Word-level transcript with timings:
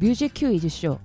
뮤직 0.00 0.30
큐 0.32 0.52
이즈쇼. 0.52 0.96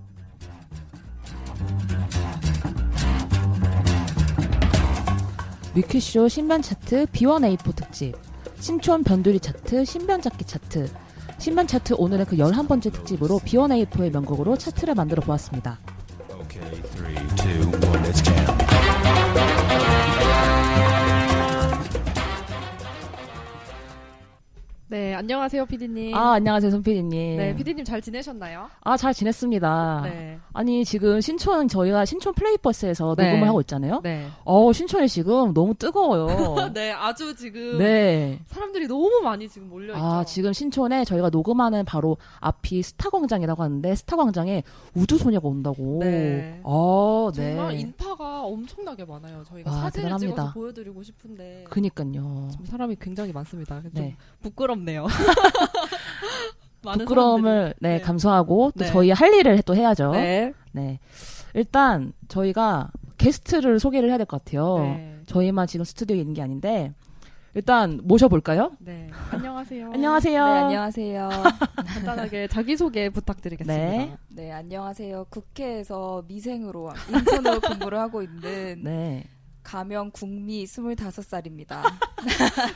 뮤큐쇼 5.74 6.28
신변 6.28 6.62
차트 6.62 7.08
B1A4 7.08 7.76
특집 7.76 8.14
신촌 8.60 9.04
변두리 9.04 9.40
차트 9.40 9.86
신변 9.86 10.22
잡기 10.22 10.46
차트 10.46 10.88
신변 11.40 11.66
차트 11.66 11.96
오늘은 11.98 12.26
그 12.26 12.38
11번째 12.38 12.94
특집으로 12.94 13.40
B1A4의 13.40 14.12
명곡으로 14.12 14.56
차트를 14.56 14.94
만들어 14.94 15.24
보았습니다. 15.24 15.80
Okay, 16.44 16.82
three, 16.96 17.83
네, 24.94 25.16
안녕하세요, 25.16 25.66
피디님. 25.66 26.14
아, 26.14 26.34
안녕하세요, 26.34 26.70
손PD님. 26.70 27.38
네, 27.38 27.56
피디님 27.56 27.84
잘 27.84 28.00
지내셨나요? 28.00 28.70
아, 28.82 28.96
잘 28.96 29.12
지냈습니다. 29.12 30.02
네. 30.04 30.38
아니, 30.54 30.86
지금 30.86 31.20
신촌, 31.20 31.68
저희가 31.68 32.06
신촌 32.06 32.32
플레이버스에서 32.36 33.16
네. 33.18 33.32
녹음을 33.32 33.48
하고 33.48 33.60
있잖아요. 33.62 34.02
네. 34.04 34.28
어, 34.46 34.72
신촌이 34.72 35.08
지금 35.08 35.52
너무 35.52 35.74
뜨거워요. 35.74 36.28
네, 36.76 36.92
아주 36.92 37.36
지금 37.36 37.80
네. 37.80 38.40
사람들이 38.46 38.86
너무 38.88 39.10
많이 39.24 39.50
지금 39.50 39.68
몰려 39.68 39.96
있죠. 39.96 40.06
아, 40.06 40.24
지금 40.26 40.54
신촌에 40.54 41.06
저희가 41.06 41.32
녹음하는 41.32 41.86
바로 41.86 42.18
앞이 42.40 42.84
스타광장이라고 42.84 43.64
하는데, 43.64 43.96
스타광장에 43.96 44.62
우주소녀가 44.94 45.48
온다고. 45.48 46.02
네. 46.02 46.60
어, 46.62 47.32
네. 47.36 47.56
정말 47.56 47.80
인파가 47.80 48.33
엄청나게 48.46 49.06
많아요. 49.06 49.44
저희가 49.48 49.72
와, 49.72 49.82
사진을 49.82 50.04
대단합니다. 50.10 50.34
찍어서 50.36 50.54
보여드리고 50.54 51.04
싶은데 51.04 51.66
그니까요. 51.70 52.48
지금 52.52 52.66
사람이 52.66 52.96
굉장히 53.00 53.32
많습니다. 53.34 53.82
좀 53.82 53.92
네. 53.94 54.16
부끄럽네요. 54.42 55.08
부끄러움을 56.82 57.74
네, 57.80 57.98
네. 57.98 58.02
감수하고 58.02 58.72
또 58.78 58.84
네. 58.84 58.92
저희 58.92 59.12
할 59.12 59.34
일을 59.34 59.62
또 59.64 59.76
해야죠. 59.76 60.12
사람들이. 60.12 60.54
네. 60.74 61.00
일단 61.54 62.12
저희가 62.28 62.92
게스트를 63.18 63.80
소개를 63.80 64.10
해야 64.10 64.18
될 64.18 64.26
것 64.26 64.44
같아요. 64.44 64.80
네. 64.80 65.20
저희만 65.28 65.68
지금 65.68 65.86
스튜디오에 65.86 66.20
있는 66.20 66.34
게 66.34 66.42
아닌데 66.42 66.92
일단 67.56 68.00
모셔볼까요? 68.04 68.72
네. 68.80 69.10
안녕하세요. 69.30 69.92
안녕하세요. 69.94 70.46
네, 70.46 70.52
안녕하세요. 70.52 71.30
간단하게 71.86 72.48
자기소개 72.48 73.10
부탁드리겠습니다. 73.10 73.86
네. 73.86 74.18
네, 74.30 74.52
안녕하세요. 74.52 75.28
국회에서 75.30 76.24
미생으로 76.28 76.92
인턴으로 77.10 77.60
근무를 77.62 78.00
하고 78.00 78.24
있는 78.24 78.82
네. 78.84 79.26
가명 79.62 80.10
국미 80.12 80.66
25살입니다. 80.66 81.82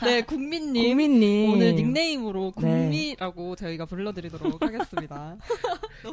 네, 0.05 0.21
국민님. 0.21 0.83
국민님 0.89 1.53
오늘 1.53 1.75
닉네임으로 1.75 2.53
네. 2.57 2.61
국미라고 2.61 3.55
저희가 3.55 3.85
불러드리도록 3.85 4.61
하겠습니다. 4.61 5.35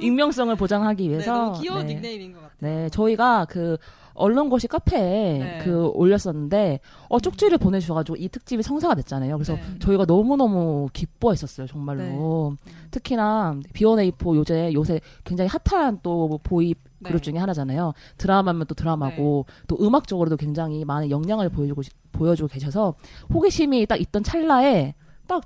익명성을 0.01 0.57
보장하기 0.57 1.03
네, 1.05 1.09
위해서 1.11 1.33
너무 1.33 1.61
귀여운 1.61 1.87
네. 1.87 1.95
닉네임인 1.95 2.33
것 2.33 2.41
같아요. 2.41 2.57
네, 2.61 2.89
저희가 2.89 3.47
그 3.49 3.77
언론고시 4.15 4.69
카페에 4.69 5.39
네. 5.39 5.59
그 5.65 5.89
올렸었는데 5.89 6.81
어 7.09 7.21
쪽지를 7.21 7.59
보내주셔가지고 7.59 8.17
이 8.17 8.29
특집이 8.29 8.63
성사가 8.63 8.95
됐잖아요. 8.95 9.37
그래서 9.37 9.55
네. 9.55 9.79
저희가 9.81 10.07
너무 10.07 10.37
너무 10.37 10.89
기뻐했었어요, 10.93 11.67
정말로. 11.67 12.55
네. 12.65 12.73
특히나 12.91 13.59
B1A4 13.75 14.37
요새 14.37 14.73
요새 14.73 15.01
굉장히 15.25 15.51
핫한 15.51 16.01
또 16.03 16.39
보이 16.43 16.75
네. 16.75 17.09
그룹 17.09 17.23
중에 17.23 17.37
하나잖아요. 17.39 17.93
드라마면 18.17 18.67
또 18.67 18.75
드라마고 18.75 19.47
또 19.67 19.77
음악적으로도 19.81 20.37
굉장히 20.37 20.85
많은 20.85 21.11
역량을 21.11 21.49
보여주고 21.51 21.83
보여주고 22.13 22.49
계셔서 22.49 22.95
호기심이 23.33 23.87
딱 23.87 24.01
있던 24.01 24.23
찰나에 24.23 24.95
딱 25.27 25.43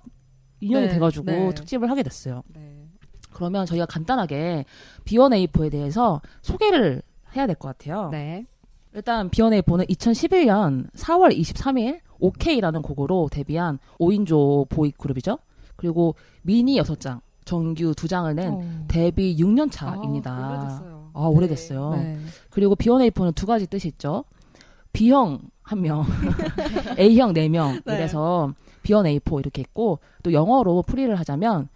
인연이 0.61 0.87
네, 0.89 0.93
돼가지고 0.95 1.25
네. 1.25 1.55
특집을 1.55 1.91
하게 1.91 2.03
됐어요. 2.03 2.43
네. 2.55 2.87
그러면 3.33 3.65
저희가 3.67 3.87
간단하게 3.87 4.65
B1A4에 5.05 5.71
대해서 5.71 6.21
소개를 6.43 7.03
해야 7.37 7.47
될 7.47 7.55
것 7.57 7.69
같아요. 7.69 8.09
네. 8.11 8.47
일단 8.95 9.31
B1A4는 9.31 9.89
2011년 9.89 10.91
4월 10.93 11.37
23일 11.37 12.01
OK라는 12.19 12.83
곡으로 12.83 13.29
데뷔한 13.31 13.79
5인조 13.99 14.69
보이 14.69 14.91
그룹이죠. 14.93 15.39
그리고 15.77 16.17
미니 16.43 16.81
6장, 16.81 17.21
정규 17.45 17.93
2장을 17.93 18.35
낸 18.35 18.53
어. 18.53 18.85
데뷔 18.89 19.37
6년 19.37 19.69
아, 19.69 19.71
차입니다. 19.71 20.33
오래됐어요. 20.33 21.11
아, 21.15 21.27
오래됐어요. 21.27 21.91
네. 21.95 22.19
그리고 22.51 22.75
B1A4는 22.75 23.35
두 23.35 23.47
가지 23.47 23.67
뜻이 23.67 23.89
있죠. 23.89 24.25
B형 24.93 25.41
한 25.63 25.83
명, 25.83 26.05
A형 26.99 27.33
네 27.35 27.49
명. 27.49 27.81
네. 27.85 27.95
이래서 27.95 28.53
B1A4 28.83 29.41
이렇게 29.41 29.63
있고 29.63 30.01
또 30.23 30.33
영어로 30.33 30.83
풀이를 30.83 31.17
하자면 31.17 31.69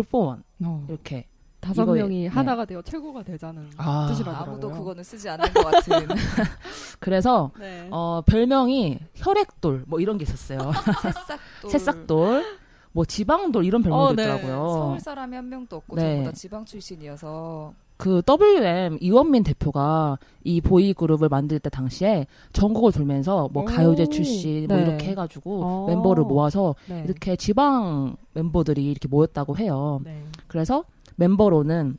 for 0.00 0.28
one 0.28 0.42
어. 0.64 0.84
이렇게. 0.88 1.26
다섯 1.66 1.84
이거에- 1.84 1.96
명이 1.96 2.22
네. 2.22 2.26
하나가 2.28 2.64
되어 2.64 2.80
최고가 2.82 3.22
되자는 3.22 3.70
아. 3.76 4.06
뜻이라고요. 4.10 4.40
아무도 4.42 4.70
그거는 4.70 5.02
쓰지 5.02 5.28
않는 5.28 5.52
것 5.52 5.64
같은 5.64 6.06
그래서 7.00 7.50
네. 7.58 7.88
어 7.90 8.22
별명이 8.26 8.98
혈액돌 9.14 9.84
뭐 9.86 10.00
이런 10.00 10.18
게 10.18 10.22
있었어요. 10.22 10.58
새싹돌. 11.02 11.70
새싹돌, 11.70 12.44
뭐 12.92 13.04
지방돌 13.04 13.64
이런 13.64 13.82
별명도 13.82 14.04
어, 14.04 14.12
네. 14.14 14.22
있더라고요. 14.22 14.68
서울 14.68 15.00
사람이 15.00 15.34
한 15.36 15.48
명도 15.48 15.76
없고 15.76 15.96
네. 15.96 16.14
전부 16.16 16.30
다 16.30 16.32
지방 16.32 16.64
출신이어서 16.64 17.72
그 17.98 18.20
WM 18.28 18.98
이원민 19.00 19.42
대표가 19.42 20.18
이 20.44 20.60
보이 20.60 20.92
그룹을 20.92 21.30
만들 21.30 21.58
때 21.58 21.70
당시에 21.70 22.26
전국을 22.52 22.92
돌면서 22.92 23.48
뭐 23.52 23.62
오. 23.62 23.66
가요제 23.66 24.06
출신 24.08 24.66
뭐 24.68 24.76
네. 24.76 24.82
이렇게 24.84 25.06
해가지고 25.08 25.64
어. 25.64 25.86
멤버를 25.88 26.24
모아서 26.24 26.74
네. 26.88 27.02
이렇게 27.06 27.36
지방 27.36 28.16
멤버들이 28.34 28.84
이렇게 28.90 29.08
모였다고 29.08 29.56
해요. 29.56 30.00
네. 30.04 30.22
그래서 30.46 30.84
멤버로는 31.16 31.98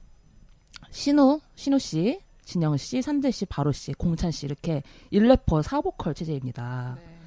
신우, 0.89 1.39
신우 1.55 1.79
씨, 1.79 2.19
진영 2.43 2.77
씨, 2.77 3.01
산들 3.01 3.31
씨, 3.31 3.45
바로 3.45 3.71
씨, 3.71 3.93
공찬 3.93 4.31
씨 4.31 4.45
이렇게 4.45 4.81
1래퍼 5.11 5.61
4보컬 5.61 6.15
체제입니다. 6.15 6.97
네. 6.97 7.17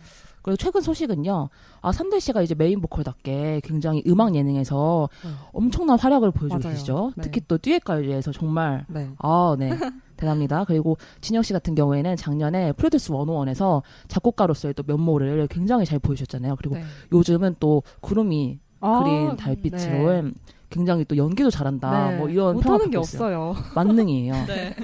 그리고 0.43 0.56
최근 0.56 0.81
소식은요. 0.81 1.51
아, 1.83 1.93
산들 1.93 2.21
씨가 2.21 2.41
이제 2.41 2.55
메인 2.55 2.81
보컬답게 2.81 3.61
굉장히 3.62 4.03
음악 4.06 4.34
예능에서 4.34 5.09
네. 5.23 5.31
엄청난 5.53 5.99
활약을 5.99 6.31
보여주고 6.31 6.62
맞아요. 6.62 6.75
계시죠. 6.75 7.12
네. 7.17 7.23
특히 7.23 7.43
또 7.47 7.59
듀엣 7.59 7.84
가요제에서 7.84 8.33
정말 8.33 8.87
네. 8.89 9.11
아, 9.19 9.55
네. 9.59 9.71
대단합니다. 10.17 10.65
그리고 10.65 10.97
진영 11.21 11.43
씨 11.43 11.53
같은 11.53 11.75
경우에는 11.75 12.17
작년에 12.17 12.72
프로듀스 12.72 13.11
101에서 13.11 13.83
작곡가로서의 14.09 14.75
또 14.75 14.83
면모를 14.87 15.47
굉장히 15.49 15.84
잘 15.84 15.99
보여주셨잖아요. 15.99 16.57
그리고 16.57 16.77
네. 16.77 16.84
요즘은 17.12 17.57
또 17.61 17.83
구름이 18.01 18.59
아, 18.81 19.03
그린 19.03 19.37
달빛으로 19.37 20.22
네. 20.22 20.31
굉장히 20.71 21.05
또 21.05 21.17
연기도 21.17 21.51
잘한다. 21.51 22.11
네. 22.13 22.17
뭐 22.17 22.29
이런 22.29 22.55
못하는 22.55 22.91
게. 22.91 22.97
없어요. 22.97 23.55
만능이에요. 23.75 24.33
네. 24.47 24.75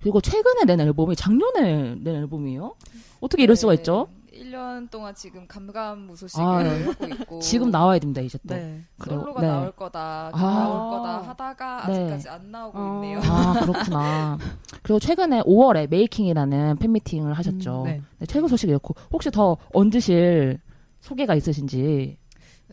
그리고 0.00 0.20
최근에 0.20 0.64
낸 0.64 0.80
앨범이 0.80 1.14
작년에 1.14 1.94
낸 2.00 2.16
앨범이에요? 2.16 2.74
어떻게 3.20 3.44
이럴 3.44 3.54
수가 3.54 3.74
네. 3.74 3.80
있죠? 3.80 4.08
1년 4.32 4.90
동안 4.90 5.14
지금 5.14 5.46
감감무소식을 5.46 6.44
아, 6.44 6.58
하고 6.58 7.06
있고 7.06 7.38
지금 7.40 7.70
나와야 7.70 7.98
됩니다, 8.00 8.20
이제 8.22 8.38
또. 8.48 8.54
네. 8.54 8.82
솔로가 9.04 9.40
네. 9.40 9.46
나올 9.46 9.70
거다, 9.72 10.30
아. 10.32 10.38
나올 10.40 10.90
거다 10.90 11.28
하다가 11.28 11.86
네. 11.86 11.92
아직까지 11.92 12.28
안 12.30 12.50
나오고 12.50 12.78
어. 12.78 12.94
있네요. 12.94 13.20
아, 13.22 13.60
그렇구나. 13.60 14.38
그리고 14.82 14.98
최근에 14.98 15.42
5월에 15.42 15.88
메이킹이라는 15.90 16.78
팬미팅을 16.78 17.34
하셨죠. 17.34 17.82
음, 17.82 17.84
네. 17.84 18.02
네, 18.18 18.26
최근 18.26 18.48
소식이 18.48 18.70
이렇고, 18.70 18.94
혹시 19.12 19.30
더 19.30 19.56
얹으실 19.74 20.58
소개가 21.00 21.34
있으신지. 21.36 22.18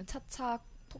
차차 0.05 0.57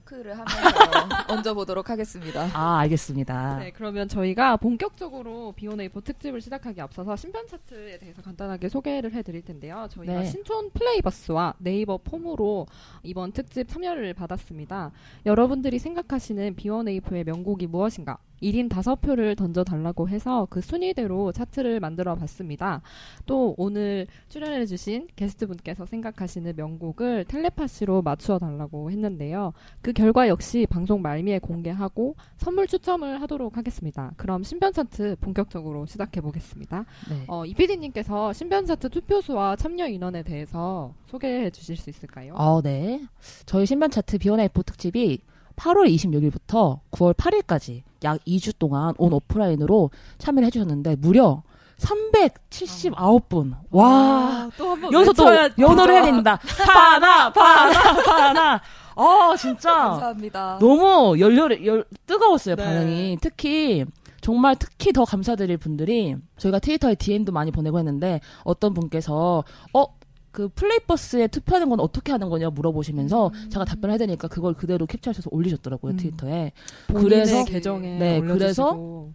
토크를 0.09 0.37
하면서 0.37 0.49
얹어보도록 1.29 1.89
하겠습니다. 1.89 2.49
아, 2.53 2.79
알겠습니다. 2.79 3.59
네, 3.59 3.71
그러면 3.71 4.07
저희가 4.07 4.57
본격적으로 4.57 5.53
비오네이포 5.55 6.01
특집을 6.01 6.41
시작하기 6.41 6.81
앞서서 6.81 7.15
신변 7.15 7.47
차트에 7.47 7.99
대해서 7.99 8.21
간단하게 8.21 8.69
소개를 8.69 9.13
해드릴 9.13 9.43
텐데요. 9.43 9.87
저희가 9.91 10.19
네. 10.19 10.25
신촌 10.25 10.71
플레이버스와 10.71 11.55
네이버 11.59 11.97
폼으로 11.97 12.65
이번 13.03 13.31
특집 13.31 13.67
참여를 13.67 14.13
받았습니다. 14.13 14.91
여러분들이 15.25 15.79
생각하시는 15.79 16.55
비오네이포의 16.55 17.23
명곡이 17.23 17.67
무엇인가? 17.67 18.17
1인 18.41 18.69
5표를 18.69 19.37
던져달라고 19.37 20.09
해서 20.09 20.47
그 20.49 20.61
순위대로 20.61 21.31
차트를 21.31 21.79
만들어 21.79 22.15
봤습니다. 22.15 22.81
또 23.25 23.55
오늘 23.57 24.07
출연해주신 24.29 25.07
게스트분께서 25.15 25.85
생각하시는 25.85 26.53
명곡을 26.55 27.25
텔레파시로 27.25 28.01
맞추어 28.01 28.39
달라고 28.39 28.91
했는데요. 28.91 29.53
그 29.81 29.93
결과 29.93 30.27
역시 30.27 30.65
방송 30.69 31.01
말미에 31.01 31.39
공개하고 31.39 32.15
선물 32.37 32.67
추첨을 32.67 33.21
하도록 33.21 33.55
하겠습니다. 33.55 34.11
그럼 34.17 34.43
신변 34.43 34.73
차트 34.73 35.17
본격적으로 35.21 35.85
시작해 35.85 36.21
보겠습니다. 36.21 36.85
네. 37.09 37.25
어, 37.27 37.45
이피디님께서 37.45 38.33
신변 38.33 38.65
차트 38.65 38.89
투표수와 38.89 39.55
참여 39.55 39.87
인원에 39.87 40.23
대해서 40.23 40.93
소개해 41.07 41.49
주실 41.49 41.77
수 41.77 41.89
있을까요? 41.89 42.33
아, 42.35 42.61
네. 42.63 43.01
저희 43.45 43.65
신변 43.65 43.89
차트 43.89 44.17
비오네이포 44.19 44.63
특집이 44.63 45.19
8월 45.59 45.93
26일부터 45.93 46.79
9월 46.91 47.13
8일까지 47.15 47.81
약 48.03 48.17
2주 48.25 48.57
동안 48.57 48.93
온 48.97 49.11
오프라인으로 49.13 49.91
참여를 50.17 50.47
해주셨는데 50.47 50.95
무려 50.97 51.43
379분. 51.77 53.55
와. 53.71 54.49
또 54.57 54.71
한번 54.71 54.91
여기서 54.91 55.13
또 55.13 55.23
연호를 55.57 55.95
해야 55.95 56.03
됩니다. 56.03 56.39
파나, 56.65 57.31
파나, 57.31 58.03
파나. 58.03 58.61
아 58.95 59.35
진짜 59.37 59.73
감사합니다. 59.73 60.57
너무 60.59 61.17
열렬 61.19 61.65
열 61.65 61.85
뜨거웠어요 62.05 62.55
네. 62.55 62.63
반응이 62.65 63.17
특히 63.21 63.85
정말 64.19 64.57
특히 64.57 64.91
더 64.91 65.05
감사드릴 65.05 65.55
분들이 65.57 66.17
저희가 66.37 66.59
트위터에 66.59 66.95
DM도 66.95 67.31
많이 67.31 67.49
보내고 67.51 67.79
했는데 67.79 68.19
어떤 68.43 68.73
분께서 68.73 69.45
어 69.73 69.85
그 70.31 70.47
플레이버스에 70.49 71.27
투표하는 71.27 71.69
건 71.69 71.79
어떻게 71.79 72.11
하는 72.11 72.29
거냐 72.29 72.49
물어보시면서 72.51 73.31
제가 73.49 73.65
답변을 73.65 73.93
해드리니까 73.95 74.27
그걸 74.27 74.53
그대로 74.53 74.85
캡처하셔서 74.85 75.29
올리셨더라고요 75.31 75.93
음. 75.93 75.97
트위터에 75.97 76.51
그래서- 76.87 77.45
계정에 77.45 77.97
네, 77.97 78.17
올려주시고. 78.19 79.13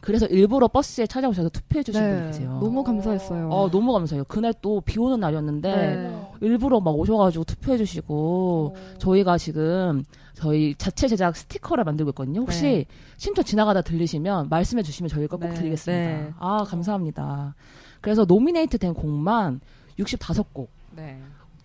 그래서 0.00 0.26
일부러 0.26 0.68
버스에 0.68 1.08
찾아오셔서 1.08 1.48
투표해 1.48 1.82
주신 1.82 2.00
네, 2.00 2.14
분 2.14 2.26
계세요. 2.26 2.58
너무 2.62 2.84
감사했어요. 2.84 3.48
어 3.50 3.68
너무 3.68 3.92
감사해요. 3.92 4.24
그날 4.28 4.54
또 4.62 4.80
비 4.80 4.96
오는 5.00 5.18
날이었는데 5.18 5.76
네. 5.76 6.22
일부러 6.40 6.78
막 6.78 6.92
오셔가지고 6.96 7.42
투표해 7.42 7.78
주시고 7.78 8.76
저희가 8.98 9.38
지금 9.38 10.04
저희 10.34 10.76
자체 10.76 11.08
제작 11.08 11.36
스티커를 11.36 11.82
만들고 11.82 12.10
있거든요. 12.10 12.42
혹시 12.42 12.62
네. 12.62 12.84
쉼터 13.16 13.42
지나가다 13.42 13.80
들리시면 13.82 14.48
말씀해 14.50 14.84
주시면 14.84 15.08
저희가 15.08 15.36
꼭 15.36 15.48
네, 15.48 15.54
드리겠습니다. 15.54 16.00
네. 16.00 16.30
아 16.38 16.62
감사합니다. 16.64 17.56
그래서 18.00 18.24
노미네이트 18.24 18.78
된 18.78 18.94
곡만 18.94 19.60
65곡. 19.98 20.68
네. 20.92 21.20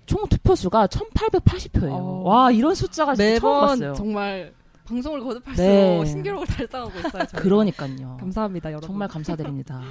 총 0.05 0.27
투표 0.27 0.55
수가 0.55 0.87
1,880표예요. 0.87 1.91
어. 1.91 2.21
와 2.25 2.51
이런 2.51 2.75
숫자가 2.75 3.15
진짜 3.15 3.39
처음 3.39 3.53
매번 3.53 3.67
봤어요. 3.69 3.93
정말 3.93 4.53
방송을 4.85 5.21
거듭할수록 5.21 5.69
네. 5.69 6.05
신기록을 6.05 6.45
달성하고 6.47 6.99
있어요. 6.99 7.11
저희가. 7.11 7.41
그러니까요. 7.41 8.17
감사합니다, 8.19 8.69
여러분. 8.71 8.87
정말 8.87 9.07
감사드립니다. 9.07 9.81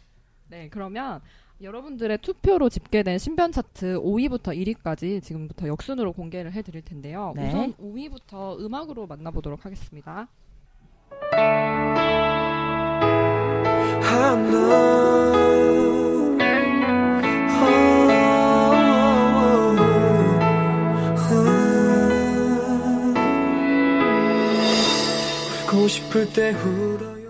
네, 0.48 0.68
그러면 0.70 1.20
여러분들의 1.62 2.18
투표로 2.18 2.68
집계된 2.68 3.18
신변 3.18 3.52
차트 3.52 4.00
5위부터 4.00 4.54
1위까지 4.54 5.22
지금부터 5.22 5.68
역순으로 5.68 6.12
공개를 6.12 6.52
해드릴 6.52 6.82
텐데요. 6.82 7.32
네. 7.36 7.48
우선 7.48 7.72
5위부터 7.74 8.60
음악으로 8.60 9.06
만나보도록 9.06 9.64
하겠습니다. 9.64 10.28
Know. 14.52 15.51
고 25.82 25.88
싶을 25.88 26.32
때 26.32 26.52
울어요. 26.52 27.28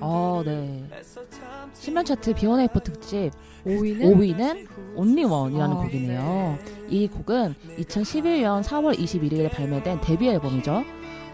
어, 0.00 0.42
네. 0.44 0.84
애써 0.92 1.20
참지 1.30 1.80
신변 1.80 2.04
차트 2.04 2.34
비원에이퍼 2.34 2.80
특집 2.80 3.30
5위는 3.64 4.00
5위는 4.00 4.66
온리원이라는 4.96 5.76
아, 5.76 5.80
곡이네요. 5.82 6.58
이 6.88 7.06
곡은 7.06 7.54
2011년 7.78 8.64
4월 8.64 8.98
21일에 8.98 9.52
발매된 9.52 10.00
데뷔 10.00 10.30
앨범이죠. 10.30 10.82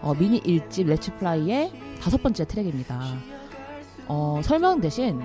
어, 0.03 0.13
미니 0.13 0.39
1집 0.43 0.85
Let's 0.85 1.11
Fly의 1.15 1.71
다섯 1.99 2.21
번째 2.21 2.45
트랙입니다. 2.45 3.01
어, 4.07 4.41
설명 4.43 4.79
대신 4.81 5.19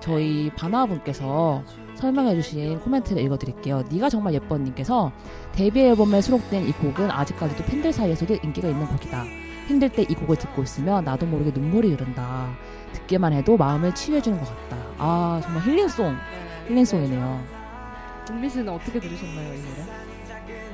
저희 0.00 0.50
바나분께서 0.54 1.64
설명해주신 1.94 2.80
코멘트를 2.80 3.22
읽어드릴게요. 3.22 3.84
네가 3.90 4.10
정말 4.10 4.34
예뻐님께서 4.34 5.12
데뷔 5.52 5.80
앨범에 5.80 6.20
수록된 6.20 6.68
이 6.68 6.72
곡은 6.72 7.10
아직까지도 7.10 7.64
팬들 7.64 7.90
사이에서도 7.90 8.34
인기가 8.42 8.68
있는 8.68 8.86
곡이다. 8.86 9.43
힘들 9.66 9.88
때 9.88 10.02
이 10.02 10.14
곡을 10.14 10.36
듣고 10.36 10.62
있으면 10.62 11.04
나도 11.04 11.26
모르게 11.26 11.50
눈물이 11.50 11.92
흐른다. 11.92 12.54
듣기만 12.92 13.32
해도 13.32 13.56
마음을 13.56 13.94
치유해주는 13.94 14.38
것 14.38 14.46
같다. 14.48 14.76
아 14.98 15.40
정말 15.42 15.62
힐링송, 15.64 16.16
힐링송이네요. 16.68 17.42
은미 18.30 18.48
씨는 18.48 18.68
어떻게 18.68 19.00
들으셨나요, 19.00 19.54
이 19.54 19.58
노래? 19.62 19.76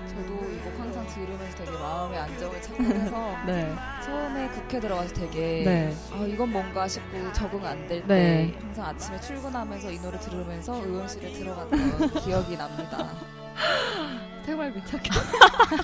저도 0.09 0.51
이 0.51 0.61
곡 0.63 0.79
항상 0.81 1.07
들으면서 1.07 1.57
되게 1.57 1.71
마음의 1.71 2.19
안정을 2.19 2.61
찾면서 2.63 3.37
네. 3.47 3.75
처음에 4.05 4.49
국회 4.49 4.81
들어가서 4.81 5.15
되게 5.15 5.63
네. 5.65 5.95
아 6.13 6.25
이건 6.27 6.53
뭔가 6.53 6.87
싶고 6.87 7.33
적응 7.33 7.65
안 7.65 7.87
될때 7.87 8.07
네. 8.07 8.55
항상 8.61 8.87
아침에 8.87 9.21
출근하면서 9.21 9.91
이 9.91 9.99
노래 10.01 10.19
들으면서 10.19 10.85
의원실에 10.85 11.33
들어갔던 11.33 12.11
기억이 12.25 12.57
납니다. 12.57 13.09
생활 14.45 14.73
밀착형. 14.73 15.23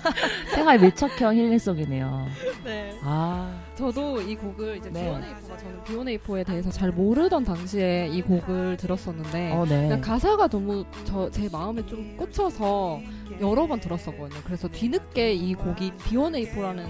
생활 0.54 0.78
밀착형 0.80 1.36
힐링송이네요. 1.36 2.26
네. 2.64 2.98
아 3.02 3.54
저도 3.76 4.20
이 4.22 4.34
곡을 4.34 4.78
이제 4.78 4.90
네. 4.90 5.04
비오네이포가 5.04 5.56
저는 5.58 5.84
비오네이포에 5.84 6.44
대해서 6.44 6.70
잘 6.70 6.90
모르던 6.90 7.44
당시에 7.44 8.08
이 8.10 8.22
곡을 8.22 8.76
들었었는데 8.78 9.52
어, 9.52 9.64
네. 9.66 9.82
그냥 9.82 10.00
가사가 10.00 10.48
너무 10.48 10.84
저 11.04 11.30
제 11.30 11.48
마음에 11.52 11.84
좀 11.86 12.16
꽂혀서 12.16 13.00
여러 13.40 13.66
번 13.66 13.78
들었었거든요. 13.78 14.40
그래서 14.44 14.68
뒤늦게 14.68 15.34
이 15.34 15.54
곡이 15.54 15.92
비오네이포라는 16.08 16.86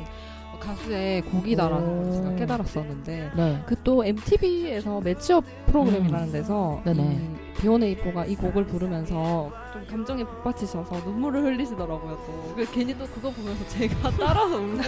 가수의 0.59 1.23
곡이다라는 1.23 2.03
걸 2.03 2.13
제가 2.13 2.29
오. 2.31 2.37
깨달았었는데 2.37 3.31
네. 3.37 3.63
그 3.67 3.77
또 3.85 4.05
MTV에서 4.05 5.01
매치업 5.01 5.45
프로그램이라는 5.67 6.33
데서 6.33 6.81
네네. 6.85 7.03
이 7.03 7.57
비오네이포가 7.61 8.25
이 8.27 8.35
곡을 8.35 8.67
부르면서 8.67 9.51
좀 9.73 9.87
감정에 9.89 10.25
북받치셔서 10.25 10.97
눈물을 11.05 11.45
흘리시더라고요. 11.45 12.19
또 12.27 12.53
그래서 12.55 12.73
괜히 12.73 12.97
또 12.99 13.07
그거 13.07 13.31
보면서 13.31 13.65
제가 13.69 14.11
따라서 14.19 14.57
울고 14.57 14.83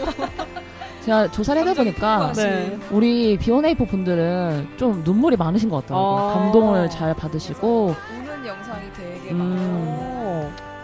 제가 1.05 1.31
조사를 1.31 1.67
해보니까 1.69 2.33
네. 2.35 2.77
우리 2.91 3.39
비오네이퍼 3.39 3.85
분들은 3.85 4.69
좀 4.77 5.03
눈물이 5.05 5.37
많으신 5.37 5.69
것 5.71 5.83
같더라고요. 5.83 6.19
아. 6.19 6.33
감동을 6.35 6.91
잘 6.91 7.15
받으시고 7.15 7.95
우는 8.19 8.47
영상이 8.47 8.93
되게 8.95 9.31
음. 9.31 9.39
많고 9.39 9.98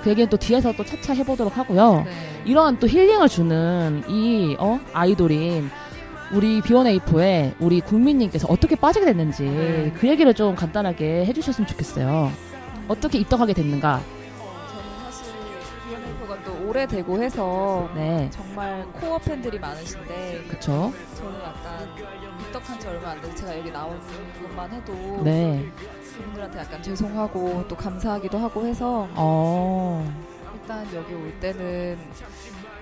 그 0.05 0.11
얘기는 0.11 0.29
또 0.29 0.37
뒤에서 0.37 0.71
또 0.73 0.85
차차 0.85 1.15
해보도록 1.15 1.57
하고요. 1.57 2.03
네. 2.05 2.11
이런 2.45 2.79
또 2.79 2.87
힐링을 2.87 3.27
주는 3.27 4.05
이 4.07 4.55
어? 4.59 4.79
아이돌인 4.93 5.71
우리 6.31 6.61
비원에이포에 6.61 7.55
우리 7.59 7.81
국민님께서 7.81 8.47
어떻게 8.51 8.77
빠지게 8.77 9.07
됐는지 9.07 9.45
네. 9.45 9.93
그 9.97 10.07
얘기를 10.07 10.35
좀 10.35 10.55
간단하게 10.55 11.25
해주셨으면 11.25 11.67
좋겠어요. 11.67 12.31
어떻게 12.87 13.19
입덕하게 13.19 13.55
됐는가? 13.55 14.03
오래되고 16.69 17.23
해서 17.23 17.89
네, 17.95 18.29
정말 18.31 18.85
코어 18.93 19.19
팬들이 19.19 19.59
많으신데 19.59 20.45
그쵸. 20.49 20.93
저는 21.17 21.41
약간 21.41 21.89
입덕한 22.41 22.81
지 22.81 22.89
얼마 22.89 23.11
안 23.11 23.21
돼서 23.21 23.35
제가 23.35 23.59
여기 23.59 23.71
나온 23.71 23.99
것만 24.43 24.71
해도 24.71 25.23
네, 25.23 25.71
그분들한테 26.17 26.59
약간 26.59 26.83
죄송하고 26.83 27.67
또 27.69 27.77
감사하기도 27.77 28.39
하고 28.39 28.67
해서 28.67 29.09
어, 29.15 30.13
일단 30.55 30.87
여기 30.95 31.15
올 31.15 31.33
때는 31.41 31.99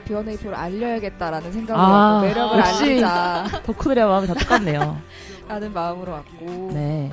비원에이포를 0.05 0.55
알려야겠다라는 0.55 1.53
생각으로 1.53 1.87
아, 1.87 2.21
매력을. 2.23 2.61
알리자라는 2.61 3.63
덕후들의 3.63 4.05
마음이 4.05 4.27
다 4.27 4.35
똑같네요. 4.35 5.01
마음으로 5.73 6.13
왔고 6.13 6.71
네. 6.73 7.13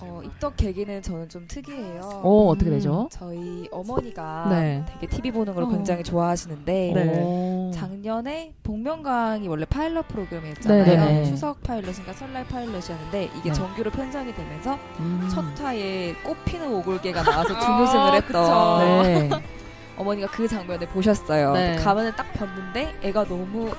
어, 0.00 0.20
입덕 0.24 0.56
계기는 0.56 1.02
저는 1.02 1.28
좀 1.28 1.46
특이해요. 1.48 2.20
오, 2.22 2.48
어떻게 2.50 2.70
음. 2.70 2.74
되죠? 2.74 3.08
저희 3.10 3.68
어머니가 3.70 4.46
네. 4.50 4.84
되게 4.86 5.06
TV 5.06 5.30
보는 5.30 5.54
걸 5.54 5.64
어. 5.64 5.68
굉장히 5.68 6.02
좋아하시는데 6.02 6.92
네. 6.94 7.22
오. 7.22 7.70
작년에 7.74 8.52
복면가왕이 8.62 9.48
원래 9.48 9.64
파일럿 9.64 10.08
프로그램이었잖아요. 10.08 10.84
네네네. 10.84 11.24
추석 11.26 11.62
파일럿인가 11.62 12.12
설날 12.12 12.46
파일럿이었는데 12.46 13.30
이게 13.38 13.48
네. 13.50 13.52
정규로 13.52 13.90
편성이 13.90 14.34
되면서 14.34 14.78
음. 15.00 15.28
첫 15.32 15.44
화에 15.60 16.14
꽃피는 16.24 16.72
오골계가 16.74 17.22
나와서 17.22 17.48
준우승을 17.58 18.14
했던 18.14 18.78
네. 19.30 19.55
어머니가 19.96 20.28
그 20.28 20.46
장면을 20.46 20.86
보셨어요. 20.88 21.52
네. 21.52 21.76
가면을 21.76 22.14
딱 22.14 22.32
봤는데 22.32 22.94
애가 23.02 23.24
너무 23.24 23.70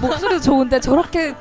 목소리도 0.00 0.40
좋은데 0.40 0.80
저렇게 0.80 1.34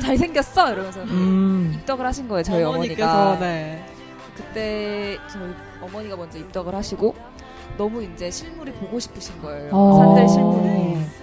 잘생겼어 0.00 0.72
이러면서 0.72 1.02
음. 1.02 1.72
입덕을 1.76 2.04
하신 2.06 2.28
거예요. 2.28 2.42
저희 2.42 2.62
어머니께서, 2.62 3.10
어머니가 3.10 3.38
네. 3.40 3.86
그때 4.36 5.18
저희 5.30 5.52
어머니가 5.80 6.16
먼저 6.16 6.38
입덕을 6.38 6.74
하시고 6.74 7.14
너무 7.78 8.02
이제 8.02 8.30
실물이 8.30 8.72
보고 8.72 8.98
싶으신 8.98 9.40
거예요. 9.40 9.70
어. 9.72 9.98
산들 9.98 10.28
실물이. 10.28 11.22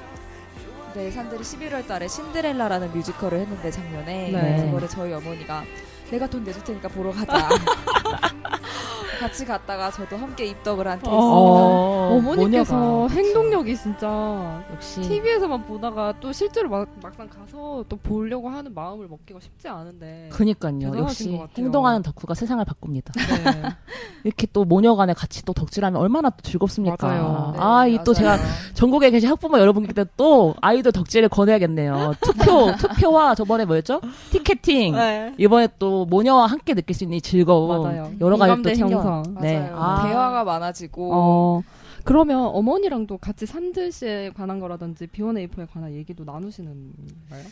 네, 0.95 1.11
산들이 1.11 1.41
11월 1.41 1.85
달에 1.87 2.07
신데렐라라는 2.07 2.91
뮤지컬을 2.91 3.39
했는데 3.39 3.69
작년에 3.69 4.31
네. 4.31 4.65
그거를 4.65 4.87
저희 4.89 5.13
어머니가 5.13 5.63
내가 6.09 6.25
돈 6.27 6.43
내줄 6.43 6.63
테니까 6.63 6.87
보러 6.87 7.11
가자. 7.11 7.47
같이 9.19 9.45
갔다가 9.45 9.91
저도 9.91 10.15
함께 10.17 10.45
입덕을 10.45 10.87
한 10.87 10.97
케이스입니다. 10.99 11.19
어, 11.25 12.17
어머니께서 12.17 12.75
모녀가. 12.77 13.13
행동력이 13.13 13.75
진짜 13.75 14.63
역시 14.71 15.01
TV에서만 15.01 15.65
보다가 15.65 16.13
또 16.21 16.31
실제로 16.31 16.69
막, 16.69 16.87
막상 17.03 17.27
가서 17.27 17.83
또 17.89 17.97
보려고 17.97 18.49
하는 18.49 18.73
마음을 18.73 19.07
먹기가 19.07 19.39
쉽지 19.41 19.67
않은데. 19.67 20.29
그니까요. 20.31 20.97
역시. 20.97 21.39
행동하는 21.57 22.01
덕후가 22.01 22.33
세상을 22.33 22.63
바꿉니다. 22.63 23.11
네. 23.13 23.61
이렇게 24.23 24.47
또 24.53 24.63
모녀간에 24.65 25.13
같이 25.13 25.43
또 25.45 25.53
덕질하면 25.53 25.99
얼마나 26.01 26.29
또 26.29 26.41
즐겁습니까? 26.41 27.07
맞아요. 27.07 27.51
네, 27.53 27.59
아, 27.61 27.87
이 27.87 27.99
또. 28.05 28.13
제가 28.13 28.37
전국에 28.73 29.11
계신 29.11 29.29
학부모 29.29 29.59
여러분께 29.59 29.93
또 30.17 30.55
아이돌 30.61 30.91
덕질을 30.91 31.29
권해야겠네요. 31.29 32.13
투표, 32.21 32.71
투표와 32.79 33.35
저번에 33.35 33.65
뭐였죠? 33.65 34.01
티켓팅. 34.31 34.95
네. 34.95 35.33
이번에 35.37 35.67
또 35.77 36.05
모녀와 36.05 36.47
함께 36.47 36.73
느낄 36.73 36.95
수 36.95 37.03
있는 37.03 37.17
이 37.17 37.21
즐거움. 37.21 37.83
맞아요. 37.83 38.11
여러 38.21 38.37
가지 38.37 38.61
또 38.61 38.73
챙겨. 38.73 39.01
형성. 39.15 39.35
네. 39.41 39.59
맞아요. 39.59 39.77
아. 39.77 40.07
대화가 40.07 40.43
많아지고 40.43 41.11
어. 41.13 41.63
그러면 42.03 42.45
어머니랑도 42.45 43.17
같이 43.17 43.45
산들씨에 43.45 44.31
관한 44.31 44.59
거라든지 44.59 45.07
B1A4에 45.07 45.67
관한 45.71 45.93
얘기도 45.93 46.23
나누시는 46.23 46.93
거예요? 47.29 47.45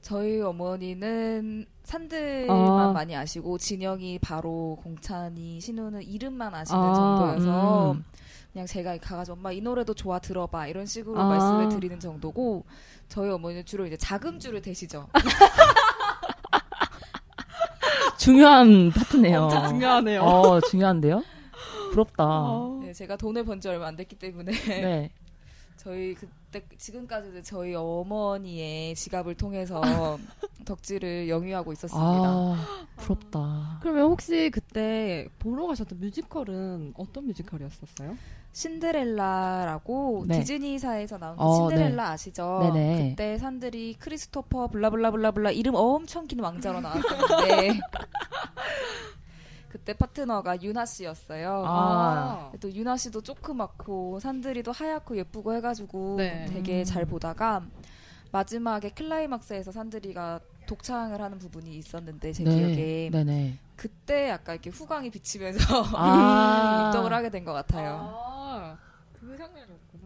저희 0.00 0.40
어머니는 0.40 1.64
산들만 1.84 2.50
아. 2.50 2.92
많이 2.92 3.14
아시고 3.14 3.58
진영이 3.58 4.18
바로 4.18 4.76
공찬이 4.82 5.60
신우는 5.60 6.02
이름만 6.02 6.52
아시는 6.54 6.80
아, 6.80 6.94
정도여서 6.94 7.92
음. 7.92 8.04
그냥 8.52 8.66
제가 8.66 8.98
가가지고 8.98 9.38
엄마 9.38 9.52
이 9.52 9.60
노래도 9.60 9.94
좋아 9.94 10.18
들어봐 10.18 10.66
이런 10.66 10.86
식으로 10.86 11.18
아. 11.18 11.28
말씀을 11.28 11.68
드리는 11.68 11.98
정도고 12.00 12.64
저희 13.08 13.30
어머니는 13.30 13.64
주로 13.64 13.86
이제 13.86 13.96
자금줄을 13.96 14.60
대시죠. 14.60 15.08
중요한 18.22 18.90
파트네요. 18.90 19.48
진짜 19.50 19.68
중요하네요. 19.68 20.22
어, 20.22 20.60
중요한데요? 20.60 21.22
부럽다. 21.92 22.24
어. 22.24 22.80
네, 22.82 22.92
제가 22.92 23.16
돈을 23.16 23.44
번 23.44 23.60
지 23.60 23.68
얼마 23.68 23.86
안 23.88 23.96
됐기 23.96 24.16
때문에 24.16 24.52
네. 24.52 25.10
저희 25.76 26.14
그때 26.14 26.62
지금까지도 26.78 27.42
저희 27.42 27.74
어머니의 27.74 28.94
지갑을 28.94 29.34
통해서 29.34 29.80
덕질을 30.64 31.28
영위하고 31.28 31.72
있었습니다. 31.72 32.06
아, 32.06 32.86
부럽다. 32.96 33.78
그러면 33.82 34.04
혹시 34.04 34.50
그때 34.50 35.26
보러 35.40 35.66
가셨던 35.66 35.98
뮤지컬은 35.98 36.94
어떤 36.96 37.26
뮤지컬이었었어요? 37.26 38.16
신데렐라라고 38.52 40.26
네. 40.28 40.38
디즈니사에서 40.40 41.18
나온 41.18 41.36
그 41.36 41.42
어, 41.42 41.68
신데렐라 41.70 42.10
아시죠? 42.10 42.70
네네. 42.72 43.10
그때 43.10 43.38
산들이 43.38 43.94
크리스토퍼 43.98 44.68
블라블라블라블라 44.68 45.50
이름 45.52 45.74
엄청 45.74 46.26
긴 46.26 46.40
왕자로 46.40 46.80
나왔었는데 46.80 47.80
그때 49.72 49.94
파트너가 49.94 50.60
유나 50.62 50.84
씨였어요. 50.84 51.64
아. 51.66 52.52
또 52.60 52.70
유나 52.70 52.98
씨도 52.98 53.22
조그맣고 53.22 54.20
산들이도 54.20 54.70
하얗고 54.70 55.16
예쁘고 55.16 55.54
해가지고 55.54 56.16
네. 56.18 56.44
되게 56.44 56.80
음. 56.80 56.84
잘 56.84 57.06
보다가 57.06 57.62
마지막에 58.32 58.90
클라이막스에서 58.90 59.72
산들이가 59.72 60.40
독창을 60.66 61.22
하는 61.22 61.38
부분이 61.38 61.74
있었는데 61.76 62.32
제 62.32 62.44
기억에 62.44 63.08
네네. 63.10 63.58
그때 63.76 64.28
약간 64.28 64.56
이렇게 64.56 64.68
후광이 64.68 65.10
비치면서 65.10 65.58
아. 65.96 66.88
입덕을 66.88 67.10
하게 67.12 67.30
된 67.30 67.42
것 67.46 67.52
같아요. 67.54 68.12
아, 68.14 68.76
그 69.18 69.36
장면이었구나. 69.38 70.02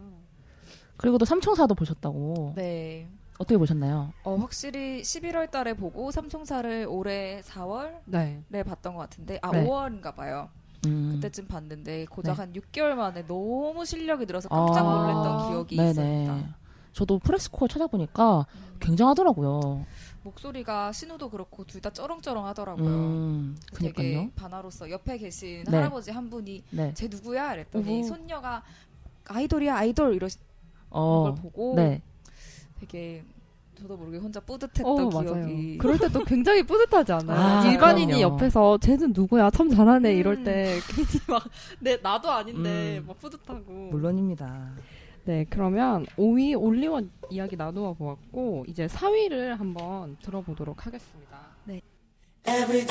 그리고 0.97 1.19
또 1.19 1.25
삼총사도 1.25 1.75
보셨다고. 1.75 2.53
네. 2.55 3.09
어떻게 3.39 3.59
보셨나요? 3.59 4.13
어, 4.25 4.37
확실히 4.37 5.03
11월 5.03 5.51
달에 5.51 5.75
보고 5.75 6.11
삼총사를 6.11 6.87
올해 6.89 7.43
4월에 7.43 8.43
네. 8.49 8.63
봤던 8.63 8.95
것 8.95 9.01
같은데, 9.01 9.39
아, 9.43 9.51
네. 9.51 9.67
5월인가 9.67 10.15
봐요. 10.15 10.49
음. 10.87 11.13
그때쯤 11.15 11.47
봤는데, 11.47 12.07
고작 12.07 12.33
네. 12.33 12.37
한 12.39 12.53
6개월 12.53 12.95
만에 12.95 13.27
너무 13.27 13.85
실력이 13.85 14.25
늘어서 14.27 14.49
깜짝 14.49 14.87
아. 14.87 14.91
놀랐던 15.03 15.49
기억이 15.51 15.77
네네. 15.77 15.89
있습니다. 15.91 16.57
저도 16.95 17.19
프레스코어 17.19 17.69
찾아보니까 17.69 18.47
굉장하더라고요. 18.81 19.85
목소리가 20.23 20.91
신우도 20.93 21.29
그렇고 21.31 21.65
둘 21.65 21.81
다 21.83 21.91
쩌렁쩌렁 21.91 22.47
하더라고요. 22.47 22.87
음, 22.89 23.57
되게 23.75 23.93
그니까요. 23.93 24.31
반화로서 24.35 24.91
옆에 24.91 25.19
계신 25.19 25.63
네. 25.65 25.77
할아버지 25.77 26.11
한 26.11 26.31
분이 26.31 26.65
네. 26.71 26.95
쟤 26.95 27.07
누구야? 27.07 27.53
이랬더니 27.55 27.99
어머. 28.01 28.09
손녀가 28.09 28.63
아이돌이야 29.29 29.77
아이돌 29.77 30.15
이러신 30.15 30.41
어, 30.91 31.23
걸 31.25 31.35
보고 31.35 31.75
네. 31.77 32.01
되게 32.81 33.25
저도 33.79 33.97
모르게 33.97 34.17
혼자 34.19 34.41
뿌듯했던 34.41 34.87
어, 34.87 35.09
기억이 35.11 35.31
맞아요. 35.31 35.79
그럴 35.79 35.99
때 35.99 36.09
또 36.09 36.25
굉장히 36.25 36.63
뿌듯하지 36.63 37.13
않아요? 37.13 37.39
아, 37.39 37.67
일반인이 37.71 38.15
그럼요. 38.15 38.35
옆에서 38.35 38.79
쟤는 38.79 39.13
누구야? 39.13 39.51
참 39.51 39.69
잘하네 39.69 40.15
이럴 40.15 40.37
음. 40.37 40.45
때 40.45 40.79
괜히 40.95 41.09
막 41.29 41.43
내 41.81 41.97
나도 42.03 42.31
아닌데 42.31 42.99
음. 42.99 43.05
막 43.07 43.19
뿌듯하고. 43.21 43.91
물론입니다. 43.91 44.71
네, 45.25 45.45
그러면 45.51 46.07
5위 46.17 46.59
올리원 46.59 47.11
이야기 47.31 47.57
나누어 47.57 47.93
보았고 47.95 48.65
이제 48.69 48.87
4위를 48.87 49.57
한번 49.57 50.17
들어보도록 50.23 50.87
하겠습니다. 50.87 51.37
Every 52.49 52.87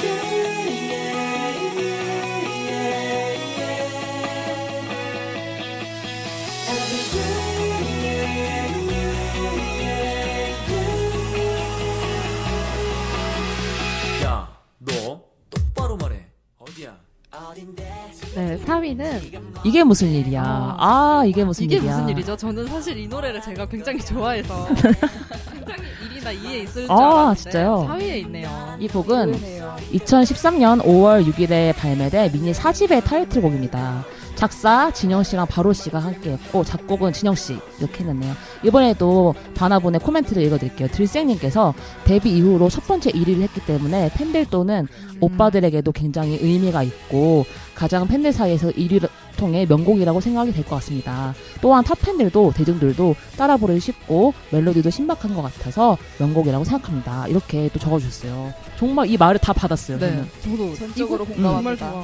네, 18.36 18.58
4위는 18.66 19.40
이게 19.64 19.84
무슨 19.84 20.10
일이야? 20.10 20.76
아, 20.78 21.24
이게 21.26 21.44
무슨 21.44 21.66
이게 21.66 21.78
일이야? 21.78 21.92
무슨 21.94 22.10
일이죠? 22.10 22.38
저는 22.38 22.68
사실 22.68 22.98
이 22.98 23.08
노래를 23.08 23.42
제가 23.42 23.66
굉장히 23.68 24.00
좋아해서 24.00 24.68
굉장히 25.52 25.84
1위 26.02 26.05
나 26.26 26.34
2위에 26.34 26.64
있을 26.64 26.82
줄 26.88 26.92
아, 26.92 26.96
알았는데 26.96 27.40
진짜요? 27.40 27.88
4위에 27.88 28.16
있네요. 28.26 28.76
이 28.80 28.88
곡은 28.88 29.34
의외네요. 29.36 29.76
2013년 29.94 30.82
5월 30.82 31.24
6일에 31.32 31.76
발매된 31.76 32.32
미니 32.32 32.52
4집의 32.52 33.04
타이틀곡입니다. 33.04 34.04
작사 34.34 34.92
진영 34.92 35.22
씨랑 35.24 35.46
바로 35.48 35.72
씨가 35.72 36.00
함께했고 36.00 36.64
작곡은 36.64 37.14
진영 37.14 37.36
씨 37.36 37.58
이렇게 37.80 38.04
했네요. 38.04 38.34
이번에도 38.64 39.36
바나본의 39.54 40.02
코멘트를 40.02 40.42
읽어드릴게요. 40.44 40.90
들생님께서 40.90 41.74
데뷔 42.04 42.32
이후로 42.38 42.70
첫 42.70 42.86
번째 42.88 43.12
1위를 43.12 43.42
했기 43.42 43.62
때문에 43.62 44.10
팬들 44.16 44.48
또는 44.48 44.88
오빠들에게도 45.22 45.92
굉장히 45.92 46.38
의미가 46.42 46.84
있고 46.84 47.46
가장 47.76 48.08
팬들 48.08 48.32
사이에서 48.32 48.70
1위를 48.70 49.10
통해 49.38 49.66
명곡이라고 49.68 50.22
생각이 50.22 50.54
될 50.54 50.64
것 50.64 50.76
같습니다. 50.78 51.34
또한 51.62 51.84
타 51.84 52.00
팬들도 52.02 52.54
대중들도 52.56 53.16
따라 53.38 53.58
부르기 53.58 53.80
쉽고 53.82 54.34
멜로디도 54.52 54.90
신박한 54.90 55.36
것 55.36 55.42
같아서 55.42 55.98
명곡이라고 56.20 56.64
생각합니다. 56.64 57.28
이렇게 57.28 57.70
또 57.74 57.80
적어주셨어요. 57.80 58.54
정말 58.78 59.10
이 59.10 59.18
말을 59.18 59.38
다 59.40 59.52
받았어요. 59.54 60.00
네, 60.00 60.10
저는. 60.10 60.30
저도 60.58 60.76
전적으로 60.76 61.24
이곡 61.26 61.36
공감합니다. 61.36 62.04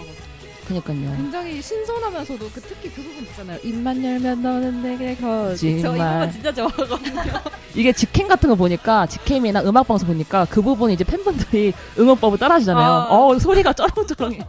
그니까요. 0.68 1.16
굉장히 1.18 1.62
신선하면서도 1.62 2.50
그 2.54 2.62
특히 2.62 2.90
그 2.92 3.02
부분 3.02 3.24
있잖아요. 3.24 3.60
입만 3.64 4.04
열면 4.04 4.42
너는 4.42 4.84
내게 4.84 5.16
거짓. 5.16 5.78
저 5.82 5.88
정말. 5.90 6.08
이거만 6.10 6.32
진짜 6.32 6.54
좋아하거든요. 6.54 7.22
이게 7.76 7.92
직캠 7.92 8.28
같은 8.28 8.48
거 8.50 8.56
보니까 8.56 9.06
직캠이나 9.08 9.64
음악 9.64 9.88
방송 9.88 10.08
보니까 10.08 10.46
그 10.50 10.62
부분 10.62 10.92
이제 10.92 11.04
팬분들이 11.04 11.74
응원법을 11.98 12.38
따라하시잖아요. 12.38 12.86
아. 12.90 13.08
어 13.10 13.40
소리가 13.40 13.74
쩌렁쩌렁해요. 13.74 14.44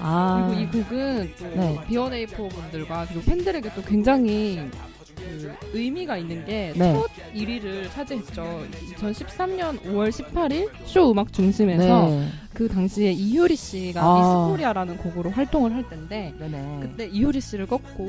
아 0.00 0.48
그리고 0.50 0.78
이 0.78 0.82
곡은 0.82 1.34
또 1.38 1.44
네. 1.54 1.78
B1A4 1.88 2.50
분들과 2.50 3.06
그리고 3.06 3.24
팬들에게 3.24 3.74
또 3.74 3.82
굉장히 3.82 4.68
그 5.14 5.56
의미가 5.72 6.16
있는 6.18 6.44
게첫 6.44 6.76
네. 6.78 7.34
1위를 7.34 7.90
차지했죠. 7.92 8.64
2013년 8.96 9.80
5월 9.82 10.10
18일 10.10 10.68
쇼 10.84 11.10
음악 11.12 11.32
중심에서 11.32 12.08
네. 12.08 12.28
그 12.52 12.68
당시에 12.68 13.12
이효리 13.12 13.54
씨가 13.56 14.00
아. 14.02 14.18
미스코리아라는 14.18 14.96
곡으로 14.98 15.30
활동을 15.30 15.74
할 15.74 15.88
때인데 15.88 16.34
네네. 16.38 16.78
그때 16.82 17.06
이효리 17.06 17.40
씨를 17.40 17.66
꺾고 17.66 18.08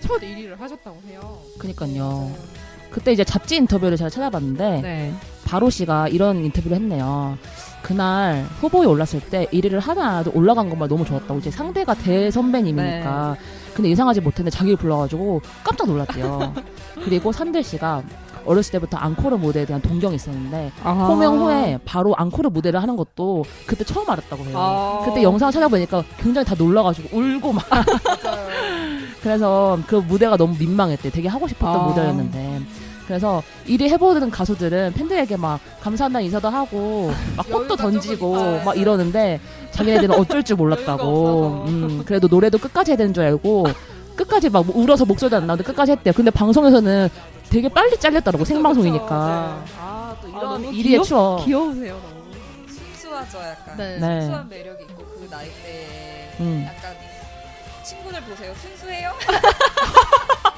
첫 0.00 0.20
1위를 0.20 0.58
하셨다고 0.58 1.00
해요. 1.08 1.38
그니까요. 1.58 2.32
그때 2.90 3.12
이제 3.12 3.24
잡지 3.24 3.56
인터뷰를 3.56 3.96
제가 3.96 4.10
찾아봤는데 4.10 4.80
네. 4.82 5.14
바로 5.50 5.68
씨가 5.68 6.06
이런 6.08 6.44
인터뷰를 6.44 6.76
했네요. 6.76 7.36
그날 7.82 8.46
후보에 8.60 8.86
올랐을 8.86 9.20
때 9.30 9.46
1위를 9.52 9.80
하나도 9.80 10.30
올라간 10.32 10.70
것만 10.70 10.88
너무 10.88 11.04
좋았다고 11.04 11.40
이제 11.40 11.50
상대가 11.50 11.92
대선배님이니까 11.94 13.36
근데 13.74 13.90
예상하지 13.90 14.20
못했는데 14.20 14.56
자기를 14.56 14.76
불러가지고 14.76 15.40
깜짝 15.64 15.88
놀랐대요. 15.88 16.54
그리고 17.04 17.32
산들 17.32 17.64
씨가 17.64 18.02
어렸을 18.46 18.72
때부터 18.72 18.96
앙코르 18.96 19.36
무대에 19.36 19.64
대한 19.66 19.82
동경이 19.82 20.14
있었는데 20.14 20.70
아. 20.84 20.92
호명 20.92 21.38
후에 21.40 21.78
바로 21.84 22.14
앙코르 22.16 22.48
무대를 22.50 22.80
하는 22.80 22.96
것도 22.96 23.44
그때 23.66 23.82
처음 23.84 24.08
알았다고 24.08 24.44
해요. 24.44 24.56
아. 24.56 25.02
그때 25.04 25.22
영상을 25.22 25.52
찾아보니까 25.52 26.04
굉장히 26.18 26.46
다 26.46 26.54
놀라가지고 26.56 27.16
울고 27.16 27.52
막 27.52 27.64
그래서 29.20 29.78
그 29.88 29.96
무대가 29.96 30.36
너무 30.36 30.56
민망했대. 30.56 31.10
되게 31.10 31.28
하고 31.28 31.48
싶었던 31.48 31.80
아. 31.80 31.84
무대였는데. 31.88 32.60
그래서 33.10 33.42
1위 33.66 33.88
해보는 33.88 34.30
가수들은 34.30 34.92
팬들에게 34.94 35.36
막 35.36 35.58
감사한다는 35.80 36.26
인사도 36.26 36.48
하고 36.48 37.10
막 37.36 37.44
꽃도 37.50 37.74
던지고. 37.74 38.60
막 38.64 38.78
이러는데 38.78 39.40
자기네들은 39.72 40.14
어쩔 40.14 40.44
줄 40.44 40.54
몰랐다고. 40.54 41.64
음, 41.66 42.02
그래도 42.06 42.28
노래도 42.28 42.56
끝까지 42.56 42.92
해야 42.92 42.96
되는 42.96 43.12
줄 43.12 43.24
알고 43.24 43.66
끝까지 44.14 44.48
막 44.48 44.64
울어서 44.76 45.04
목소리도 45.04 45.38
안 45.38 45.46
나오는데 45.48 45.68
끝까지 45.68 45.90
했대요. 45.90 46.12
근데 46.14 46.30
방송에서는 46.30 47.08
되게 47.50 47.68
빨리 47.68 47.96
잘렸더라고 47.98 48.44
생방송이니까. 48.44 49.64
아 49.80 50.14
또 50.22 50.28
이런 50.28 50.42
너무 50.42 50.70
1위의 50.70 50.82
귀엽- 50.84 51.02
추억. 51.04 51.44
귀여우세요, 51.44 51.94
너무. 51.94 52.36
순수하죠 52.68 53.38
약간. 53.38 53.76
네. 53.76 53.98
네. 53.98 54.20
순수한 54.20 54.48
매력이 54.48 54.84
있고 54.84 55.04
그 55.04 55.26
나이 55.28 55.46
때 55.64 56.36
음. 56.38 56.64
약간 56.68 56.94
친구들 57.84 58.20
보세요. 58.22 58.52
순수해요? 58.60 59.10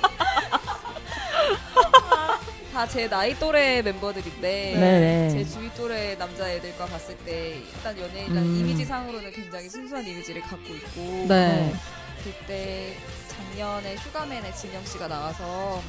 다 2.73 2.87
제 2.87 3.09
나이 3.09 3.39
또래 3.39 3.83
멤버들인데 3.83 4.75
네네. 4.75 5.31
제 5.31 5.45
주위 5.45 5.69
또래 5.77 6.15
남자애들과 6.17 6.87
봤을 6.87 7.17
때 7.19 7.59
일단 7.75 7.99
연예인이라는 7.99 8.43
음. 8.43 8.61
이미지상으로는 8.61 9.31
굉장히 9.33 9.69
순수한 9.69 10.07
이미지를 10.07 10.41
갖고 10.43 10.75
있고 10.75 11.27
네. 11.29 11.73
그때 12.25 12.95
작년에 13.29 13.95
휴가맨에 13.97 14.53
진영 14.55 14.83
씨가 14.85 15.07
나와서 15.09 15.83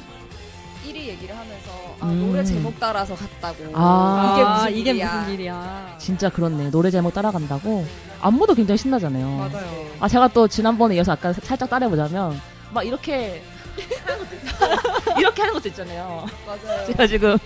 1위 0.86 0.96
얘기를 0.96 1.34
하면서 1.34 1.96
아, 2.00 2.06
음. 2.06 2.26
노래 2.26 2.44
제목 2.44 2.78
따라서 2.78 3.14
갔다고. 3.14 3.64
아, 3.72 4.34
이게 4.36 4.44
무슨 4.44 4.78
이게 4.78 4.90
일이야. 4.90 5.14
무슨 5.20 5.32
일이야. 5.34 5.96
진짜 5.98 6.28
그렇네. 6.28 6.70
노래 6.70 6.90
제목 6.90 7.14
따라간다고. 7.14 7.86
안무도 8.20 8.54
굉장히 8.54 8.76
신나잖아요. 8.78 9.26
맞아요. 9.50 9.86
아 10.00 10.08
제가 10.08 10.28
또 10.28 10.46
지난번에 10.46 10.96
이어서 10.96 11.12
아까 11.12 11.32
살짝 11.32 11.70
따라해보자면 11.70 12.38
막 12.72 12.86
이렇게 12.86 13.42
이렇게 15.18 15.42
하는 15.42 15.54
것도 15.54 15.68
있잖아요. 15.68 16.26
맞아요. 16.46 16.86
제가 16.86 17.06
지금 17.06 17.36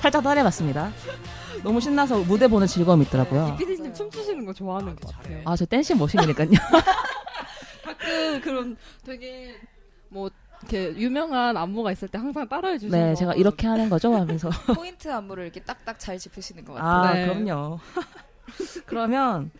살짝 0.00 0.22
따라해봤습니다. 0.22 0.90
너무 1.62 1.80
신나서 1.80 2.18
무대 2.20 2.46
보는 2.48 2.66
즐거움이 2.66 3.04
있더라고요. 3.06 3.56
피디님 3.58 3.92
춤추시는 3.94 4.44
거 4.44 4.52
좋아하는 4.52 4.94
것 4.96 5.12
같아요. 5.14 5.40
아 5.44 5.56
저 5.56 5.64
댄싱 5.64 5.98
머신이니까요. 5.98 6.50
가끔 7.84 8.40
그런 8.40 8.76
되게 9.04 9.54
뭐 10.08 10.30
이렇게 10.62 10.96
유명한 10.96 11.56
안무가 11.56 11.92
있을 11.92 12.08
때 12.08 12.18
항상 12.18 12.48
따라해 12.48 12.78
주시는 12.78 12.98
네 12.98 13.08
거. 13.10 13.14
제가 13.16 13.34
이렇게 13.34 13.66
하는 13.66 13.88
거죠 13.90 14.14
하면서. 14.14 14.48
포인트 14.74 15.10
안무를 15.12 15.44
이렇게 15.44 15.60
딱딱 15.60 15.98
잘 15.98 16.18
짚으시는 16.18 16.64
것 16.64 16.74
같아요. 16.74 16.90
아 16.92 17.12
네. 17.12 17.26
그럼요. 17.26 17.78
그러면 18.86 19.50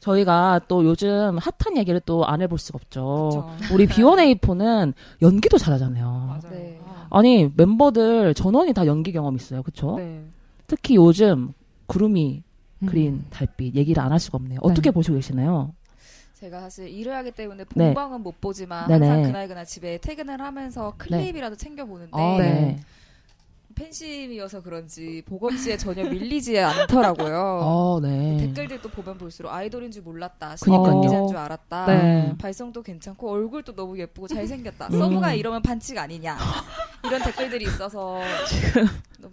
저희가 0.00 0.60
또 0.68 0.84
요즘 0.84 1.36
핫한 1.38 1.76
얘기를 1.76 2.00
또 2.00 2.24
안 2.24 2.40
해볼 2.42 2.58
수가 2.58 2.76
없죠. 2.80 3.50
그쵸. 3.58 3.74
우리 3.74 3.86
B1A4는 3.86 4.92
연기도 5.22 5.58
잘하잖아요. 5.58 6.04
맞아요. 6.40 6.54
네. 6.54 6.80
아, 7.10 7.18
아니 7.18 7.50
멤버들 7.56 8.34
전원이 8.34 8.72
다 8.72 8.86
연기 8.86 9.12
경험 9.12 9.36
있어요, 9.36 9.62
그렇죠? 9.62 9.96
네. 9.96 10.22
특히 10.66 10.96
요즘 10.96 11.52
구름이 11.86 12.42
음. 12.82 12.86
그린 12.86 13.24
달빛 13.30 13.74
얘기를 13.74 14.02
안 14.02 14.12
할 14.12 14.20
수가 14.20 14.36
없네요. 14.36 14.58
어떻게 14.62 14.90
네. 14.90 14.94
보시고 14.94 15.14
계시나요? 15.16 15.72
제가 16.34 16.60
사실 16.60 16.88
일을 16.88 17.14
하기 17.16 17.30
때문에 17.32 17.64
네. 17.74 17.86
본방은 17.86 18.22
못 18.22 18.40
보지만 18.40 18.88
네네. 18.88 19.06
항상 19.08 19.32
그날 19.32 19.48
그날 19.48 19.64
집에 19.64 19.96
퇴근을 19.98 20.40
하면서 20.40 20.92
클립이라도 20.98 21.56
챙겨 21.56 21.84
보는데 21.86 22.10
아, 22.12 22.38
네. 22.38 22.78
팬심이어서 23.76 24.62
그런지 24.62 25.22
보검씨에 25.26 25.76
전혀 25.76 26.02
밀리지 26.04 26.58
않더라고요. 26.58 27.60
어, 27.62 28.00
네. 28.02 28.38
댓글들도 28.40 28.88
보면 28.88 29.18
볼수록 29.18 29.52
아이돌인 29.52 29.90
줄 29.90 30.02
몰랐다. 30.02 30.56
그니까요. 30.60 30.84
신인 30.86 31.00
기자인 31.02 31.28
줄 31.28 31.36
알았다. 31.36 31.86
네. 31.86 32.34
발성도 32.38 32.82
괜찮고 32.82 33.30
얼굴도 33.30 33.74
너무 33.76 33.98
예쁘고 33.98 34.26
잘생겼다. 34.28 34.88
음. 34.88 34.98
서브가 34.98 35.34
이러면 35.34 35.62
반칙 35.62 35.98
아니냐. 35.98 36.36
이런 37.04 37.22
댓글들이 37.22 37.66
있어서 37.66 38.20
너무 38.74 38.88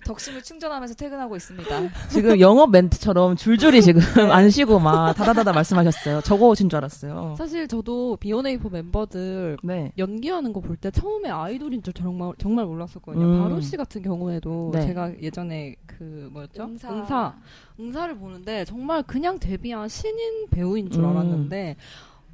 덕심을 0.06 0.42
충전하면서 0.44 0.96
퇴근하고 0.96 1.36
있습니다. 1.36 1.70
지금 2.10 2.40
영업 2.40 2.72
멘트처럼 2.72 3.36
줄줄이 3.36 3.82
지금 3.82 4.02
안 4.32 4.50
쉬고 4.50 4.80
막 4.80 5.14
다다다다 5.14 5.54
말씀하셨어요. 5.54 6.22
저거 6.22 6.48
오신 6.50 6.70
줄 6.70 6.78
알았어요. 6.78 7.36
사실 7.38 7.68
저도 7.68 8.18
B1A4 8.22 8.72
멤버들 8.72 9.58
네. 9.64 9.92
연기하는 9.98 10.52
거 10.54 10.62
볼 10.64 10.78
때 10.78 10.90
처음에 10.92 11.30
아이돌인 11.30 11.84
줄 11.84 11.94
정말 11.94 12.34
정말 12.38 12.66
몰랐었거든요. 12.66 13.26
음. 13.26 13.42
바로 13.44 13.62
씨 13.62 13.78
같은 13.78 14.02
경우에도 14.02 14.72
네. 14.74 14.82
제가 14.88 15.12
예전에 15.22 15.76
그 15.86 16.30
뭐였죠? 16.32 16.64
응사. 16.64 16.90
응사 16.92 17.36
응사를 17.80 18.18
보는데 18.18 18.66
정말 18.66 19.04
그냥 19.04 19.40
데뷔한 19.40 19.90
신인 19.90 20.48
배우인 20.50 20.90
줄 20.90 21.04
음. 21.04 21.10
알았는데 21.10 21.76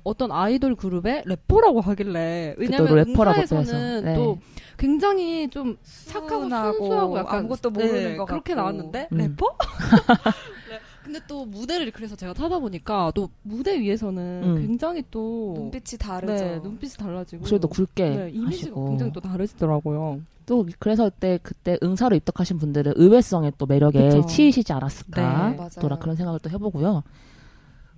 어떤 0.03 0.31
아이돌 0.31 0.75
그룹의 0.75 1.23
래퍼라고 1.25 1.81
하길래 1.81 2.55
왜냐면 2.57 2.87
또 2.87 2.95
래퍼라고 2.95 3.41
응사에서는 3.41 3.97
해서. 3.97 4.01
네. 4.05 4.15
또 4.15 4.37
굉장히 4.77 5.49
좀 5.49 5.77
착하고 6.07 6.43
순하고 6.43 6.77
순수하고 6.77 7.17
약간 7.17 7.39
아무것도 7.39 7.69
모르는 7.69 7.93
네, 7.93 8.15
것 8.15 8.25
그렇게 8.25 8.53
같고. 8.53 8.61
나왔는데 8.61 9.09
음. 9.11 9.17
래퍼? 9.17 9.57
네. 10.69 10.79
근데 11.03 11.19
또 11.27 11.45
무대를 11.45 11.91
그래서 11.91 12.15
제가 12.15 12.33
타다 12.33 12.59
보니까 12.59 13.11
또 13.15 13.29
무대 13.41 13.79
위에서는 13.79 14.41
음. 14.43 14.61
굉장히 14.61 15.03
또 15.09 15.53
눈빛이 15.57 15.97
다르죠. 15.99 16.33
네, 16.33 16.59
눈빛이 16.61 16.93
달라지고 16.93 17.39
목소리도 17.39 17.67
굵게 17.67 18.09
네, 18.09 18.29
이미지가 18.29 18.47
하시고 18.47 18.89
굉장히 18.89 19.11
또 19.11 19.19
다르시더라고요. 19.19 20.21
또 20.45 20.65
그래서 20.79 21.09
그때 21.09 21.39
그때 21.41 21.77
응사로 21.83 22.15
입덕하신 22.15 22.57
분들은 22.59 22.93
의외성의 22.95 23.53
또 23.57 23.65
매력에 23.65 24.09
그쵸. 24.09 24.25
치이시지 24.27 24.71
않았을까 24.71 25.49
네. 25.49 25.81
또라 25.81 25.97
그런 25.97 26.15
생각을 26.15 26.39
또 26.39 26.49
해보고요. 26.49 27.03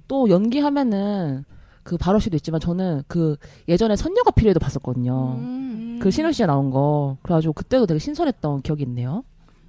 또 0.07 0.29
연기하면은 0.29 1.45
그 1.83 1.97
바로 1.97 2.19
씨도 2.19 2.35
있지만 2.37 2.59
저는 2.59 3.03
그 3.07 3.37
예전에 3.67 3.95
선녀가 3.95 4.31
필요해도 4.31 4.59
봤었거든요. 4.59 5.35
음. 5.39 5.99
그 6.01 6.11
신우 6.11 6.31
씨가 6.31 6.47
나온 6.47 6.71
거 6.71 7.17
그래가지고 7.21 7.53
그때도 7.53 7.85
되게 7.85 7.99
신선했던 7.99 8.61
기억이 8.61 8.83
있네요. 8.83 9.23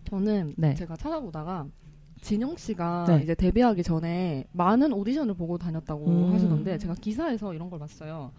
저는 0.09 0.55
네. 0.57 0.75
제가 0.75 0.97
찾아보다가 0.97 1.67
진영 2.21 2.57
씨가 2.57 3.07
네. 3.09 3.21
이제 3.23 3.35
데뷔하기 3.35 3.83
전에 3.83 4.45
많은 4.53 4.93
오디션을 4.93 5.35
보고 5.35 5.59
다녔다고 5.59 6.07
음. 6.07 6.33
하시던데 6.33 6.79
제가 6.79 6.95
기사에서 6.95 7.53
이런 7.55 7.69
걸 7.69 7.79
봤어요. 7.79 8.31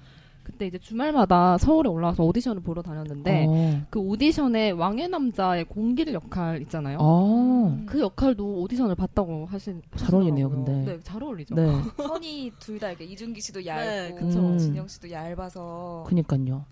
그때 0.44 0.68
이제 0.68 0.78
주말마다 0.78 1.58
서울에 1.58 1.90
올라와서 1.90 2.24
오디션을 2.24 2.62
보러 2.62 2.82
다녔는데 2.82 3.46
어. 3.48 3.82
그 3.90 4.00
오디션에 4.00 4.72
왕의 4.72 5.08
남자의 5.10 5.64
공길 5.66 6.14
역할 6.14 6.62
있잖아요. 6.64 6.98
어. 7.00 7.80
그 7.86 8.00
역할도 8.02 8.62
오디션을 8.62 8.96
봤다고 8.96 9.46
하신 9.46 9.82
잘 9.96 10.14
어울리네요. 10.14 10.50
근데. 10.50 10.72
네, 10.86 11.00
잘 11.04 11.24
어울리죠. 11.24 11.56
네. 11.56 11.68
선이 11.98 12.52
둘 12.60 12.80
다 12.80 12.90
이렇게 12.90 13.06
이준기 13.06 13.40
씨도 13.40 13.62
네, 13.62 13.68
얇고 13.68 14.16
그쵸. 14.28 14.58
진영 14.58 14.88
씨도 14.88 15.10
얇아서 15.12 16.04
그니까요. 16.08 16.66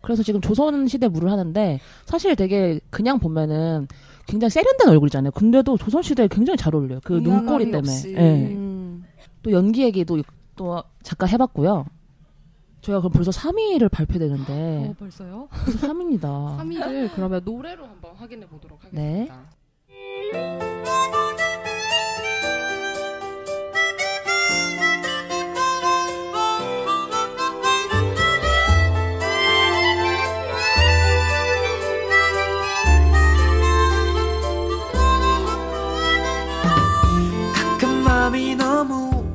그래서 0.00 0.22
지금 0.22 0.40
조선 0.40 0.86
시대 0.86 1.08
물을 1.08 1.30
하는데 1.30 1.78
사실 2.06 2.34
되게 2.36 2.80
그냥 2.88 3.18
보면은 3.18 3.86
굉장히 4.26 4.50
세련된 4.50 4.88
얼굴이잖아요. 4.88 5.32
근데도 5.32 5.76
조선 5.76 6.02
시대에 6.02 6.26
굉장히 6.28 6.56
잘 6.56 6.74
어울려요. 6.74 7.00
그 7.04 7.14
눈꼬리 7.14 7.70
때문에. 7.70 7.92
예. 8.06 8.54
음. 8.54 9.04
또 9.42 9.52
연기 9.52 9.82
얘기도 9.82 10.22
또 10.56 10.82
잠깐 11.02 11.28
해봤고요. 11.30 11.84
저희가 12.80 13.00
그럼 13.00 13.12
벌써 13.12 13.30
3위를 13.30 13.90
발표되는데 13.90 14.88
어, 14.90 14.94
벌써요? 14.98 15.48
벌써 15.50 15.88
3위입니다. 15.88 16.58
3위를 16.58 17.10
그러면 17.14 17.42
노래로 17.44 17.86
한번 17.86 18.14
확인해 18.16 18.46
보도록 18.46 18.80
네. 18.90 19.28
하겠습니다. 19.28 19.60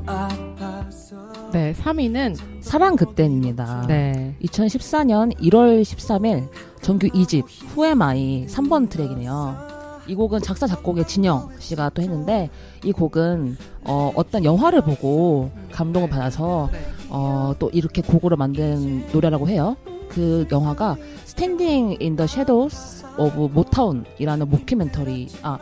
아파서 0.07 1.51
네, 1.51 1.73
3위는 1.73 2.54
사랑 2.65 2.95
그땐입니다. 2.95 3.85
네. 3.87 4.35
2014년 4.43 5.37
1월 5.39 5.83
13일 5.83 6.47
정규 6.81 7.07
2집 7.07 7.43
Who 7.75 8.11
Am 8.11 8.35
I 8.35 8.47
3번 8.47 8.89
트랙이네요. 8.89 9.75
이 10.07 10.15
곡은 10.15 10.41
작사 10.41 10.65
작곡의 10.67 11.07
진영 11.07 11.49
씨가 11.59 11.89
또 11.89 12.01
했는데 12.01 12.49
이 12.83 12.91
곡은 12.91 13.57
어, 13.83 14.11
어떤 14.15 14.43
영화를 14.43 14.81
보고 14.81 15.51
감동을 15.71 16.09
받아서 16.09 16.69
네. 16.71 16.79
어, 17.09 17.53
또 17.59 17.69
이렇게 17.71 18.01
곡으로 18.01 18.35
만든 18.35 19.05
노래라고 19.11 19.47
해요. 19.47 19.77
그 20.09 20.47
영화가 20.51 20.97
Standing 21.25 21.97
in 21.99 22.15
the 22.15 22.25
Shadows 22.25 23.05
of 23.17 23.49
Motown이라는 23.53 24.49
모큐멘터리 24.49 25.27
아 25.43 25.57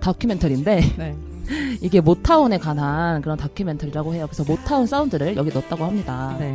다큐멘터리인데 0.00 0.80
네. 0.96 1.16
이게 1.80 2.00
모타운에 2.00 2.58
관한 2.58 3.22
그런 3.22 3.36
다큐멘터리라고 3.36 4.14
해요. 4.14 4.26
그래서 4.30 4.44
모타운 4.50 4.86
사운드를 4.86 5.36
여기 5.36 5.50
넣었다고 5.52 5.84
합니다. 5.84 6.36
네. 6.38 6.52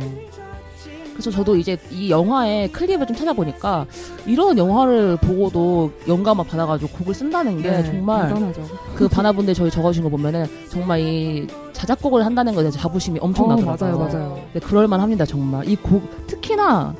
그래서 1.12 1.30
저도 1.30 1.56
이제 1.56 1.76
이 1.90 2.10
영화의 2.10 2.72
클립을 2.72 3.06
좀 3.06 3.14
찾아보니까 3.14 3.84
이런 4.26 4.56
영화를 4.56 5.18
보고도 5.18 5.92
영감을 6.08 6.46
받아가지고 6.46 6.90
곡을 6.96 7.12
쓴다는 7.14 7.60
게 7.60 7.70
네, 7.70 7.84
정말 7.84 8.28
대단하죠. 8.28 8.62
그 8.94 9.08
바나분들 9.08 9.52
저희 9.52 9.70
적어주신 9.70 10.04
거 10.04 10.08
보면은 10.08 10.46
정말 10.70 11.00
이 11.00 11.46
자작곡을 11.74 12.24
한다는 12.24 12.54
것에 12.54 12.62
대해서 12.64 12.78
자부심이 12.78 13.18
엄청나더라고요. 13.20 13.74
어, 13.74 13.98
맞아요, 13.98 13.98
맞아요. 13.98 14.38
네, 14.54 14.60
그럴만합니다 14.60 15.26
정말 15.26 15.68
이 15.68 15.76
곡 15.76 16.26
특히나 16.26 16.94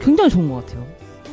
굉장히 0.00 0.30
좋은 0.30 0.48
것 0.48 0.64
같아요. 0.64 0.86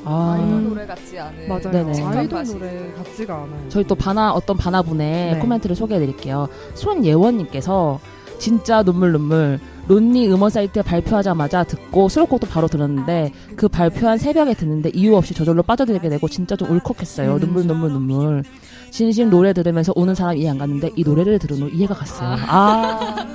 아, 0.05 0.37
아이돌 0.39 0.63
노래 0.69 0.85
같지 0.85 1.19
않은 1.19 1.47
맞아요. 1.47 1.71
네네. 1.71 2.03
아이돌 2.03 2.43
노래. 2.45 2.93
같지가 2.93 3.35
않아요. 3.35 3.69
저희 3.69 3.83
또 3.85 3.95
바나 3.95 4.31
어떤 4.33 4.55
바나분의 4.57 5.33
네. 5.33 5.39
코멘트를 5.39 5.75
소개해드릴게요. 5.75 6.47
손예원님께서 6.75 7.99
진짜 8.39 8.83
눈물 8.83 9.11
눈물 9.13 9.59
론니 9.87 10.27
음원 10.31 10.49
사이트에 10.49 10.81
발표하자마자 10.81 11.63
듣고 11.63 12.09
수록곡도 12.09 12.47
바로 12.47 12.67
들었는데 12.67 13.31
그 13.55 13.67
발표한 13.67 14.17
새벽에 14.17 14.53
듣는데 14.53 14.89
이유 14.93 15.15
없이 15.15 15.33
저절로 15.33 15.63
빠져들게 15.63 16.09
되고 16.09 16.27
진짜 16.27 16.55
좀 16.55 16.71
울컥했어요. 16.71 17.35
음. 17.35 17.39
눈물 17.39 17.67
눈물 17.67 17.91
눈물. 17.91 18.43
진심 18.91 19.29
노래 19.29 19.53
들으면서 19.53 19.91
우는 19.95 20.15
사람 20.15 20.37
이해 20.37 20.49
안 20.49 20.57
갔는데 20.57 20.91
이 20.95 21.03
노래를 21.03 21.37
들은 21.39 21.57
후 21.61 21.69
이해가 21.69 21.93
갔어요. 21.93 22.37
아. 22.47 23.25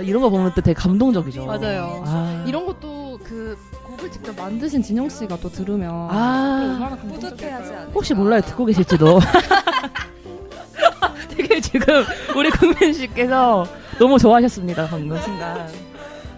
이런 0.00 0.20
거 0.22 0.28
보면 0.28 0.52
또 0.54 0.60
되게 0.60 0.74
감동적이죠. 0.74 1.46
맞아요. 1.46 2.02
아. 2.06 2.44
이런 2.46 2.66
것도 2.66 3.18
그 3.24 3.56
곡을 3.96 4.10
직접 4.10 4.36
만드신 4.36 4.82
진영 4.82 5.08
씨가 5.08 5.38
또 5.40 5.48
들으면 5.48 5.90
아. 6.10 6.76
얼마나 6.78 6.96
뿌듯해하지 6.96 7.72
않을까. 7.72 7.92
혹시 7.94 8.14
몰라요 8.14 8.40
듣고 8.42 8.64
계실지도 8.64 9.20
되게 11.36 11.60
지금 11.60 12.04
우리 12.36 12.50
국민 12.50 12.92
씨께서 12.92 13.66
너무 13.98 14.18
좋아하셨습니다 14.18 14.86
방금 14.88 15.18
순간 15.20 15.66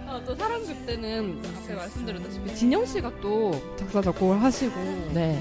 먼저 0.07 0.35
사랑극 0.35 0.87
때는 0.87 1.41
앞에 1.65 1.75
말씀드렸다시피 1.75 2.55
진영 2.55 2.85
씨가 2.87 3.11
또 3.21 3.53
작사 3.77 4.01
작곡을 4.03 4.43
하시고 4.43 4.75
네. 5.13 5.41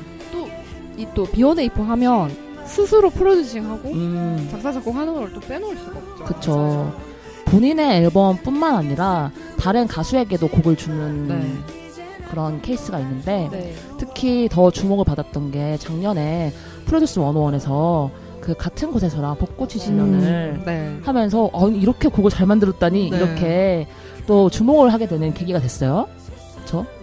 이또 0.97 1.25
비원에이프 1.25 1.81
하면 1.81 2.35
스스로 2.65 3.09
프로듀싱하고 3.11 3.89
음, 3.91 4.47
작사 4.51 4.71
작곡하는 4.71 5.13
걸 5.13 5.31
또 5.31 5.39
빼놓을 5.41 5.77
수가 5.77 5.99
없죠. 5.99 6.23
그쵸. 6.25 6.99
본인의 7.45 8.03
앨범뿐만 8.03 8.75
아니라 8.75 9.31
다른 9.59 9.87
가수에게도 9.87 10.47
곡을 10.49 10.75
주는 10.75 11.27
네. 11.27 11.53
그런 12.27 12.61
케이스가 12.61 12.99
있는데 12.99 13.49
네. 13.51 13.73
특히 13.97 14.47
더 14.49 14.71
주목을 14.71 15.05
받았던 15.05 15.51
게 15.51 15.77
작년에 15.77 16.53
프로듀스 16.85 17.19
101에서 17.19 18.09
그 18.41 18.53
같은 18.53 18.91
곳에서랑 18.91 19.37
벚꽃이 19.37 19.71
지면을 19.71 20.61
네. 20.65 20.99
하면서 21.03 21.49
어, 21.51 21.69
이렇게 21.69 22.07
곡을 22.07 22.31
잘 22.31 22.47
만들었다니 22.47 23.09
네. 23.09 23.17
이렇게 23.17 23.87
또 24.25 24.49
주목을 24.49 24.93
하게 24.93 25.07
되는 25.07 25.33
계기가 25.33 25.59
됐어요. 25.59 26.07
네. 26.65 26.96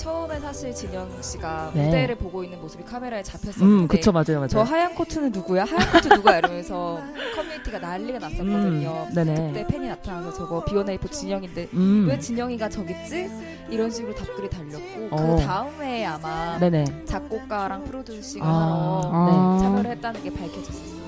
처음에 0.00 0.40
사실 0.40 0.74
진영 0.74 1.10
씨가 1.20 1.72
네. 1.74 1.84
무대를 1.84 2.14
보고 2.14 2.42
있는 2.42 2.58
모습이 2.62 2.84
카메라에 2.84 3.22
잡혔었는데 3.22 3.82
음, 3.84 3.86
그쵸, 3.86 4.10
맞아요, 4.12 4.36
맞아요. 4.36 4.48
저 4.48 4.62
하얀 4.62 4.94
코트는 4.94 5.30
누구야? 5.30 5.64
하얀 5.64 5.92
코트 5.92 6.08
누구야? 6.08 6.38
이러면서 6.38 7.02
커뮤니티가 7.36 7.78
난리가 7.78 8.18
났었거든요. 8.18 9.06
음, 9.10 9.14
네네. 9.14 9.52
그때 9.52 9.66
팬이 9.66 9.88
나타나서 9.88 10.32
저거 10.32 10.64
비원에이포 10.64 11.10
진영인데 11.10 11.68
음, 11.74 12.06
왜 12.08 12.18
진영이가 12.18 12.70
저기 12.70 12.94
있지? 12.94 13.28
이런 13.68 13.90
식으로 13.90 14.14
답글이 14.14 14.48
달렸고 14.48 15.08
어. 15.10 15.36
그 15.36 15.44
다음에 15.44 16.06
아마 16.06 16.58
네네. 16.58 17.04
작곡가랑 17.04 17.84
프로듀싱을 17.84 18.46
아, 18.46 18.50
하러 18.50 19.00
아. 19.12 19.56
네, 19.58 19.64
참여를 19.64 19.90
했다는 19.90 20.22
게 20.22 20.32
밝혀졌어요. 20.32 21.00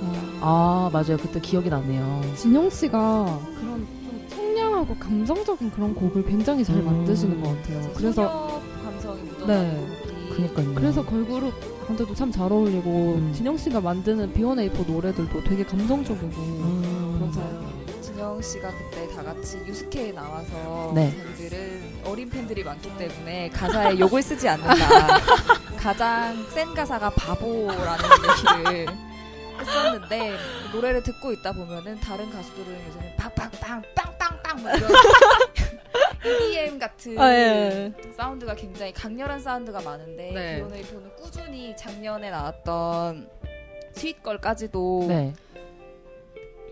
아, 0.42 0.90
맞아요. 0.92 1.16
그때 1.16 1.40
기억이 1.40 1.70
나네요. 1.70 2.20
진영 2.36 2.68
씨가 2.68 2.98
그런 3.58 3.86
좀 4.04 4.26
청량하고 4.28 4.96
감성적인 4.96 5.70
그런 5.70 5.94
곡을 5.94 6.24
굉장히 6.26 6.62
잘 6.62 6.76
음. 6.76 6.84
만드시는 6.84 7.40
것 7.40 7.56
같아요. 7.56 7.90
그래서 7.94 8.60
네. 9.46 9.86
그니까요. 10.36 10.74
그래서 10.74 11.04
걸그룹한테도 11.04 12.14
참 12.14 12.32
잘 12.32 12.50
어울리고 12.50 13.16
음. 13.16 13.32
진영 13.34 13.56
씨가 13.56 13.80
만드는 13.80 14.32
비원에이포 14.32 14.82
노래들도 14.90 15.44
되게 15.44 15.62
감성적이고 15.64 16.26
음, 16.40 17.18
그렇잖아요. 17.20 18.00
진영 18.00 18.40
씨가 18.40 18.70
그때 18.70 19.08
다 19.14 19.22
같이 19.22 19.58
유스케에 19.66 20.12
나와서 20.12 20.92
네. 20.94 21.14
자기들은 21.16 21.82
어린 22.06 22.30
팬들이 22.30 22.64
많기 22.64 22.88
때문에 22.96 23.50
가사에 23.50 23.98
욕을 23.98 24.22
쓰지 24.22 24.48
않는다. 24.48 25.18
가장 25.76 26.46
센 26.50 26.72
가사가 26.72 27.10
바보라는 27.10 28.04
얘기를 28.64 28.86
했었는데 29.60 30.36
노래를 30.72 31.02
듣고 31.02 31.32
있다 31.32 31.52
보면은 31.52 31.98
다른 32.00 32.30
가수들은 32.30 32.86
요새는 32.88 33.16
빵빵빵 33.16 33.82
빵빵빵 33.94 34.62
뭐 34.62 34.70
이런 34.72 34.90
EDM 36.24 36.78
같은 36.78 37.18
아, 37.18 37.32
예. 37.32 37.92
사운드가 38.16 38.54
굉장히 38.54 38.92
강렬한 38.92 39.40
사운드가 39.40 39.82
많은데 39.82 40.32
네. 40.32 40.56
비오네이포는 40.56 41.16
꾸준히 41.16 41.76
작년에 41.76 42.30
나왔던 42.30 43.28
스윗걸까지도 43.92 45.04
네. 45.08 45.34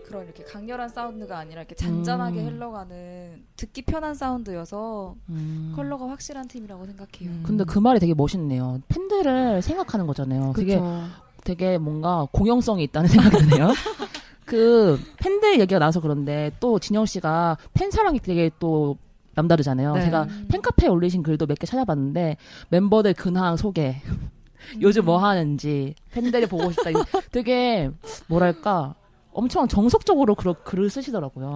그런 0.05 0.25
이렇게 0.25 0.43
강렬한 0.43 0.89
사운드가 0.89 1.37
아니라 1.37 1.61
이렇게 1.61 1.73
잔잔하게 1.73 2.41
음. 2.41 2.47
흘러가는 2.47 3.45
듣기 3.55 3.83
편한 3.83 4.13
사운드여서 4.13 5.15
음. 5.29 5.73
컬러가 5.75 6.09
확실한 6.09 6.47
팀이라고 6.49 6.85
생각해요. 6.85 7.29
음. 7.29 7.43
근데 7.45 7.63
그 7.63 7.79
말이 7.79 7.99
되게 7.99 8.13
멋있네요. 8.13 8.81
팬들을 8.89 9.61
생각하는 9.61 10.07
거잖아요. 10.07 10.53
되게 10.55 10.75
그쵸. 10.75 11.05
되게 11.45 11.77
뭔가 11.77 12.27
공영성이 12.31 12.83
있다는 12.83 13.07
생각이 13.07 13.37
드네요. 13.37 13.69
그 14.45 14.99
팬들 15.17 15.61
얘기가 15.61 15.79
나와서 15.79 16.01
그런데 16.01 16.51
또 16.59 16.77
진영 16.77 17.05
씨가 17.05 17.57
팬 17.73 17.89
사랑이 17.89 18.19
되게 18.19 18.51
또 18.59 18.97
남다르잖아요. 19.35 19.93
네. 19.95 20.01
제가 20.05 20.23
음. 20.23 20.47
팬카페에 20.49 20.89
올리신 20.89 21.23
글도 21.23 21.45
몇 21.47 21.57
개 21.57 21.65
찾아봤는데 21.65 22.37
멤버들 22.69 23.13
근황 23.13 23.55
소개, 23.57 24.01
요즘 24.81 25.05
뭐 25.05 25.17
하는지 25.17 25.95
팬들이 26.11 26.45
보고 26.45 26.71
싶다. 26.71 26.89
이- 26.91 26.93
되게 27.31 27.89
뭐랄까 28.27 28.95
엄청 29.33 29.67
정석적으로 29.67 30.35
그 30.35 30.53
글을 30.53 30.89
쓰시더라고요. 30.89 31.47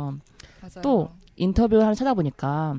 맞아요. 0.62 0.82
또 0.82 1.10
인터뷰를 1.36 1.84
하나 1.84 1.94
찾아보니까 1.94 2.78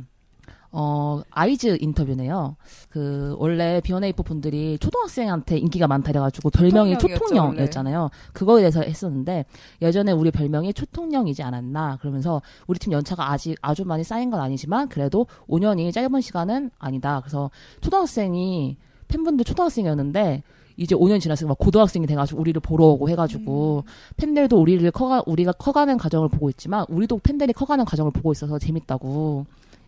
어 0.79 1.23
아이즈 1.31 1.79
인터뷰네요. 1.81 2.55
그 2.91 3.35
원래 3.39 3.81
비오네이프 3.81 4.23
분들이 4.23 4.77
초등학생한테 4.79 5.57
인기가 5.57 5.89
많다 5.89 6.09
그래가지고 6.09 6.51
별명이 6.51 6.99
초통령이었잖아요. 6.99 8.11
그거에 8.35 8.61
대해서 8.61 8.83
했었는데 8.83 9.47
예전에 9.81 10.12
우리 10.12 10.31
별명이 10.31 10.75
초통령이지 10.75 11.43
않았나 11.43 11.97
그러면서 12.03 12.43
우리 12.67 12.79
팀 12.79 12.93
연차가 12.93 13.33
아직 13.33 13.57
아주 13.62 13.87
많이 13.87 14.05
쌓인 14.05 14.29
건 14.29 14.41
아니지만 14.41 14.91
그래도 14.91 15.27
5년이 15.49 15.95
짧은 15.95 16.21
시간은 16.21 16.71
아니다. 16.79 17.21
그래서 17.21 17.51
초등학생이 17.81 18.77
팬분들 19.09 19.47
초등학생이었는데 19.47 20.43
이제 20.77 20.95
5년 20.95 21.23
지났으니까 21.23 21.53
막 21.53 21.59
고등학생이 21.59 22.07
돼가지고 22.07 22.39
우리를 22.39 22.61
보러 22.61 22.85
오고 22.85 23.09
해가지고 23.09 23.85
팬들도 24.19 24.61
우리를 24.61 24.91
커가 24.91 25.23
우리가 25.25 25.53
커가는 25.53 25.97
과정을 25.97 26.29
보고 26.29 26.51
있지만 26.51 26.85
우리도 26.91 27.21
팬들이 27.23 27.55
커가는 27.55 27.83
과정을 27.87 28.12
보고 28.12 28.31
있어서 28.33 28.59
재밌다고 28.59 29.47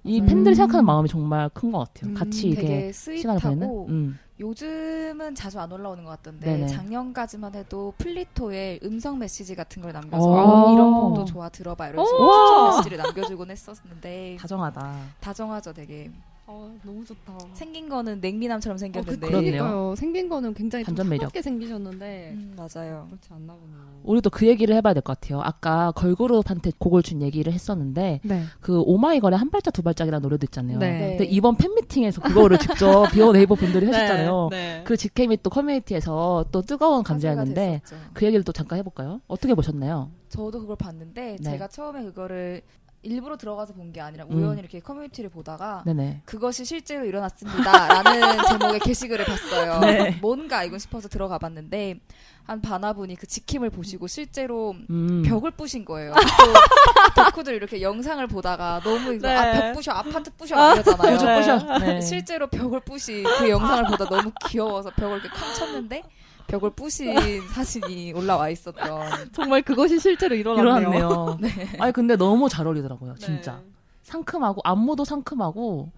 이 0.08 0.20
음. 0.20 0.26
팬들이 0.26 0.54
생각하는 0.54 0.84
마음이 0.86 1.08
정말 1.08 1.48
큰 1.50 1.70
것 1.70 1.80
같아요. 1.92 2.10
음, 2.10 2.14
같이 2.14 2.48
이렇게 2.48 2.90
시간을 2.92 3.40
보내는. 3.40 3.86
음. 3.88 4.18
요즘은 4.40 5.34
자주 5.34 5.58
안 5.58 5.70
올라오는 5.72 6.04
것 6.04 6.10
같던데 6.10 6.46
네네. 6.46 6.66
작년까지만 6.68 7.54
해도 7.56 7.92
플리토에 7.98 8.78
음성 8.84 9.18
메시지 9.18 9.54
같은 9.56 9.82
걸 9.82 9.92
남겨서 9.92 10.24
오. 10.28 10.72
이런 10.72 10.94
곡도 10.94 11.24
좋아 11.24 11.48
들어봐 11.48 11.88
이런 11.88 12.06
식으로 12.06 12.24
오. 12.24 12.32
추천 12.32 12.66
메시지를 12.70 12.98
남겨주곤 12.98 13.50
했었는데 13.50 14.36
다정하다. 14.40 14.96
다정하죠 15.20 15.72
되게 15.72 16.10
어, 16.50 16.74
너무 16.82 17.04
좋다. 17.04 17.36
생긴 17.52 17.90
거는 17.90 18.20
냉미남처럼 18.22 18.78
생겼는데 18.78 19.20
그- 19.20 19.26
그러네요. 19.26 19.52
그러니까요. 19.52 19.94
생긴 19.96 20.30
거는 20.30 20.54
굉장히 20.54 20.82
좀 20.82 20.94
반전 20.94 21.08
매력. 21.10 21.20
차갑게 21.24 21.42
생기셨는데 21.42 22.30
음, 22.34 22.54
맞아요. 22.56 23.06
그렇지 23.10 23.28
않나 23.30 23.52
보네요. 23.52 23.88
우리도 24.02 24.30
그 24.30 24.46
얘기를 24.46 24.74
해봐야 24.74 24.94
될 24.94 25.02
것 25.02 25.20
같아요. 25.20 25.42
아까 25.42 25.92
걸그룹한테 25.92 26.72
곡을 26.78 27.02
준 27.02 27.20
얘기를 27.20 27.52
했었는데 27.52 28.20
네. 28.22 28.42
그 28.60 28.80
오마이걸의 28.80 29.38
한 29.38 29.50
발짝 29.50 29.72
두 29.72 29.82
발짝이라는 29.82 30.22
노래도 30.22 30.46
있잖아요. 30.46 30.78
네. 30.78 31.16
근데 31.18 31.24
이번 31.26 31.56
팬미팅에서 31.56 32.22
그거를 32.22 32.56
직접 32.80 33.10
비오 33.12 33.32
네이버 33.32 33.54
분들이 33.54 33.84
네. 33.84 33.92
하셨잖아요. 33.92 34.48
네. 34.50 34.82
그 34.86 34.96
직캠이 34.96 35.36
또 35.42 35.50
커뮤니티에서 35.50 36.46
또 36.50 36.62
뜨거운 36.62 37.02
감자였는데. 37.02 37.82
그 38.14 38.24
얘기를 38.24 38.42
또 38.42 38.52
잠깐 38.52 38.78
해볼까요? 38.78 39.20
어떻게 39.28 39.52
보셨나요? 39.54 40.10
저도 40.30 40.60
그걸 40.60 40.76
봤는데 40.76 41.36
네. 41.40 41.50
제가 41.50 41.68
처음에 41.68 42.02
그거를 42.04 42.62
일부러 43.02 43.36
들어가서 43.36 43.72
본 43.74 43.88
게 43.92 44.00
아니라 44.00 44.24
음. 44.24 44.36
우연히 44.36 44.60
이렇게 44.60 44.80
커뮤니티를 44.80 45.30
보다가 45.30 45.82
네네. 45.86 46.22
그것이 46.24 46.64
실제로 46.64 47.04
일어났습니다라는 47.06 48.38
제목의 48.58 48.80
게시글을 48.80 49.24
봤어요. 49.24 49.78
네. 49.80 50.18
뭔가 50.20 50.64
이거 50.64 50.76
싶어서 50.78 51.08
들어가 51.08 51.38
봤는데 51.38 52.00
한 52.44 52.60
바나분이 52.60 53.16
그 53.16 53.26
지킴을 53.26 53.70
보시고 53.70 54.06
실제로 54.08 54.74
음. 54.90 55.22
벽을 55.24 55.52
부신 55.52 55.84
거예요. 55.84 56.12
또 56.14 57.22
덕후들 57.22 57.54
이렇게 57.54 57.80
영상을 57.82 58.26
보다가 58.26 58.80
너무 58.84 59.14
이거 59.14 59.28
네. 59.28 59.34
아, 59.36 59.52
벽 59.60 59.72
부셔 59.74 59.92
아파트 59.92 60.30
부셔 60.36 60.74
이러잖아요. 60.74 61.16
부셔 61.18 61.58
부셔. 61.58 61.78
네. 61.78 62.00
실제로 62.00 62.46
벽을 62.48 62.80
부신 62.80 63.24
그 63.38 63.48
영상을 63.48 63.84
보다 63.84 64.04
너무 64.08 64.30
귀여워서 64.48 64.90
벽을 64.90 65.20
이렇게 65.20 65.28
쾅 65.30 65.54
쳤는데 65.54 66.02
벽을 66.48 66.70
부신 66.70 67.14
사진이 67.54 68.12
올라와 68.14 68.48
있었던 68.48 69.32
정말 69.32 69.62
그것이 69.62 70.00
실제로 70.00 70.34
일어났네요. 70.34 70.90
일어났네요. 70.90 71.38
아니 71.78 71.92
근데 71.92 72.16
너무 72.16 72.48
잘 72.48 72.66
어울리더라고요. 72.66 73.14
진짜 73.16 73.56
네. 73.56 73.70
상큼하고 74.02 74.62
안무도 74.64 75.04
상큼하고 75.04 75.92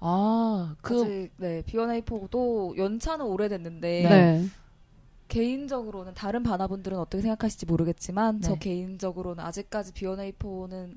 아그 0.00 1.02
아직 1.02 1.30
네 1.36 1.62
비원에이포도 1.66 2.76
연차는 2.78 3.26
오래됐는데 3.26 4.08
네. 4.08 4.46
개인적으로는 5.26 6.14
다른 6.14 6.42
바나분들은 6.42 6.96
어떻게 6.98 7.20
생각하실지 7.20 7.66
모르겠지만 7.66 8.40
저 8.40 8.52
네. 8.52 8.58
개인적으로는 8.60 9.44
아직까지 9.44 9.92
비원에이포는 9.92 10.96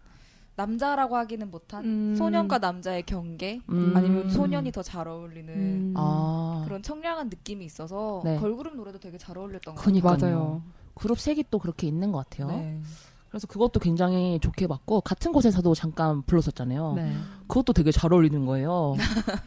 남자라고 0.61 1.17
하기는 1.17 1.49
못한 1.49 1.83
음. 1.85 2.15
소년과 2.15 2.59
남자의 2.59 3.03
경계 3.03 3.59
음. 3.69 3.93
아니면 3.95 4.29
소년이 4.29 4.71
더 4.71 4.81
잘 4.83 5.07
어울리는 5.07 5.53
음. 5.53 5.93
아 5.95 6.61
그런 6.65 6.81
청량한 6.83 7.29
느낌이 7.29 7.65
있어서 7.65 8.21
네. 8.23 8.37
걸그룹 8.37 8.75
노래도 8.75 8.99
되게 8.99 9.17
잘 9.17 9.37
어울렸던 9.37 9.75
것 9.75 9.81
그니까요. 9.83 10.17
맞아요. 10.19 10.61
그룹 10.95 11.19
색이 11.19 11.45
또 11.49 11.57
그렇게 11.59 11.87
있는 11.87 12.11
것 12.11 12.19
같아요. 12.29 12.47
같아요. 12.47 12.63
네. 12.63 12.81
그래서 13.29 13.47
그것도 13.47 13.79
굉장히 13.79 14.39
좋게 14.41 14.67
봤고 14.67 15.01
같은 15.01 15.31
곳에서도 15.31 15.73
잠깐 15.73 16.21
불렀었잖아요. 16.23 16.93
네. 16.95 17.13
그것도 17.47 17.71
되게 17.73 17.91
잘 17.91 18.11
어울리는 18.13 18.45
거예요. 18.45 18.95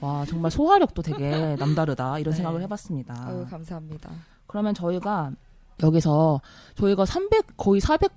와 0.00 0.24
정말 0.26 0.50
소화력도 0.50 1.02
되게 1.02 1.54
남다르다 1.56 2.18
이런 2.18 2.32
네. 2.32 2.36
생각을 2.36 2.62
해봤습니다. 2.62 3.14
아유 3.28 3.46
감사합니다. 3.50 4.10
그러면 4.46 4.72
저희가 4.74 5.32
여기서 5.82 6.40
저희가 6.76 7.04
300 7.04 7.56
거의 7.56 7.80
400 7.80 8.10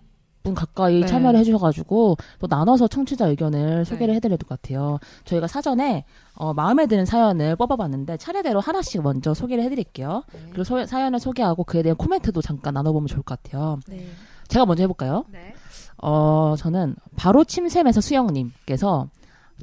분 0.47 0.55
가까이 0.55 1.01
네. 1.01 1.05
참여를 1.07 1.39
해주셔가지고 1.41 2.15
또 2.39 2.47
나눠서 2.47 2.87
청취자 2.87 3.27
의견을 3.27 3.83
소개를 3.85 4.13
네. 4.13 4.15
해드려야 4.15 4.37
될 4.37 4.47
것 4.47 4.61
같아요. 4.61 4.99
저희가 5.25 5.47
사전에 5.47 6.05
어, 6.35 6.53
마음에 6.53 6.85
드는 6.87 7.05
사연을 7.05 7.55
뽑아봤는데 7.57 8.17
차례대로 8.17 8.59
하나씩 8.61 9.01
먼저 9.01 9.33
소개를 9.33 9.63
해드릴게요. 9.65 10.23
그리고 10.49 10.63
소- 10.63 10.85
사연을 10.85 11.19
소개하고 11.19 11.63
그에 11.65 11.83
대한 11.83 11.97
코멘트도 11.97 12.41
잠깐 12.41 12.73
나눠보면 12.75 13.07
좋을 13.07 13.23
것 13.23 13.41
같아요. 13.43 13.79
네. 13.87 14.07
제가 14.47 14.65
먼저 14.65 14.83
해볼까요? 14.83 15.25
네. 15.29 15.53
어, 16.01 16.55
저는 16.57 16.95
바로 17.17 17.43
침샘에서 17.43 17.99
수영님께서 17.99 19.09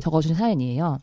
적어주신 0.00 0.36
사연이에요. 0.36 0.98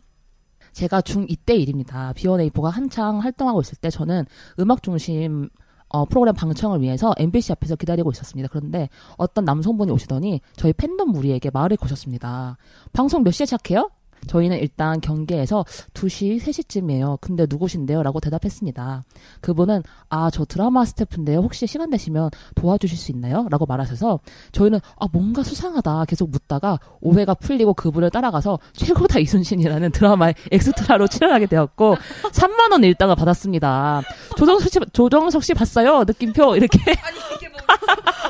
제가 0.73 1.01
중2 1.01 1.37
때 1.45 1.55
일입니다. 1.55 2.13
B1A4가 2.15 2.69
한창 2.69 3.19
활동하고 3.19 3.61
있을 3.61 3.77
때 3.77 3.89
저는 3.89 4.25
음악 4.59 4.83
중심 4.83 5.49
어, 5.93 6.05
프로그램 6.05 6.33
방청을 6.33 6.81
위해서 6.81 7.13
MBC 7.17 7.51
앞에서 7.53 7.75
기다리고 7.75 8.11
있었습니다. 8.11 8.49
그런데 8.49 8.89
어떤 9.17 9.45
남성분이 9.45 9.91
오시더니 9.91 10.41
저희 10.55 10.73
팬덤 10.73 11.09
무리에게 11.11 11.49
말을 11.51 11.77
거셨습니다. 11.77 12.57
방송 12.93 13.23
몇 13.23 13.31
시에 13.31 13.45
시작해요? 13.45 13.89
저희는 14.27 14.59
일단 14.59 15.01
경계에서 15.01 15.65
2시, 15.93 16.41
3시쯤이에요. 16.41 17.19
근데 17.21 17.45
누구신데요? 17.49 18.03
라고 18.03 18.19
대답했습니다. 18.19 19.03
그분은 19.41 19.83
아, 20.09 20.29
저 20.31 20.45
드라마 20.45 20.85
스태프인데요. 20.85 21.39
혹시 21.39 21.67
시간 21.67 21.89
되시면 21.89 22.29
도와주실 22.55 22.97
수 22.97 23.11
있나요? 23.11 23.47
라고 23.49 23.65
말하셔서 23.65 24.19
저희는 24.51 24.79
아, 24.99 25.07
뭔가 25.11 25.43
수상하다 25.43 26.05
계속 26.05 26.29
묻다가 26.29 26.79
오해가 27.01 27.33
풀리고 27.33 27.73
그분을 27.73 28.09
따라가서 28.09 28.59
최고다 28.73 29.19
이순신이라는 29.19 29.91
드라마의 29.91 30.35
엑스트라로 30.51 31.07
출연하게 31.07 31.47
되었고 31.47 31.95
3만 32.31 32.71
원 32.71 32.83
일당을 32.83 33.15
받았습니다. 33.15 34.01
조정석 34.37 34.71
씨, 34.71 34.79
조정석 34.93 35.43
씨 35.43 35.53
봤어요? 35.53 36.03
느낌표 36.05 36.55
이렇게. 36.55 36.79
아니 36.91 37.17
이게 37.35 37.49
뭐 37.49 37.59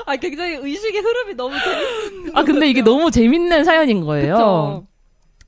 아, 0.05 0.15
굉장히 0.15 0.55
의식의 0.55 1.01
흐름이 1.01 1.33
너무 1.35 1.55
재밌는 1.59 2.37
아, 2.37 2.43
근데 2.43 2.69
이게 2.69 2.81
너무 2.81 3.11
재밌는 3.11 3.63
사연인 3.63 4.01
거예요. 4.05 4.33
그쵸? 4.35 4.87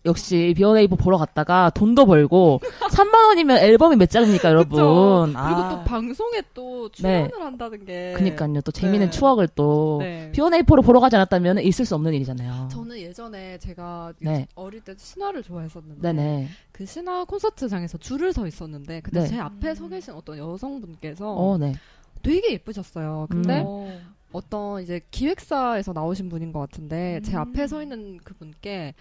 역시 0.05 0.53
비원에이포 0.57 0.95
보러 0.95 1.17
갔다가 1.17 1.69
돈도 1.69 2.05
벌고 2.05 2.59
3만 2.91 3.27
원이면 3.27 3.57
앨범이 3.57 3.95
몇 3.95 4.09
장입니까, 4.09 4.49
여러분? 4.49 4.69
그쵸? 4.69 5.23
그리고 5.25 5.39
아, 5.39 5.69
또 5.69 5.83
방송에 5.83 6.41
또 6.53 6.89
출연을 6.89 7.31
한다는 7.41 7.85
게 7.85 8.13
그니까요. 8.15 8.61
또 8.61 8.71
재밌는 8.71 9.07
네. 9.07 9.11
추억을 9.11 9.47
또 9.55 9.97
네. 10.01 10.31
비오네이포를 10.33 10.83
보러 10.83 10.99
가지 10.99 11.15
않았다면 11.15 11.59
있을 11.59 11.85
수 11.85 11.95
없는 11.95 12.13
일이잖아요. 12.13 12.67
저는 12.71 12.97
예전에 12.97 13.57
제가 13.59 14.13
네. 14.19 14.47
어릴 14.55 14.81
때 14.81 14.93
신화를 14.97 15.43
좋아했었는데 15.43 16.01
네네. 16.01 16.49
그 16.71 16.85
신화 16.85 17.23
콘서트장에서 17.25 17.97
줄을 17.97 18.33
서 18.33 18.45
있었는데 18.45 19.01
근데 19.01 19.21
네. 19.21 19.27
제 19.27 19.39
앞에 19.39 19.75
서 19.75 19.87
계신 19.87 20.13
어떤 20.13 20.37
여성분께서 20.37 21.33
어, 21.33 21.57
네. 21.57 21.73
되게 22.21 22.53
예쁘셨어요. 22.53 23.27
근데 23.29 23.61
음. 23.61 23.65
어. 23.65 23.99
어떤 24.33 24.81
이제 24.81 24.99
기획사에서 25.11 25.93
나오신 25.93 26.27
분인 26.27 26.51
것 26.51 26.59
같은데 26.59 27.21
제 27.23 27.37
앞에 27.37 27.67
서 27.67 27.81
있는 27.81 28.17
그분께 28.17 28.95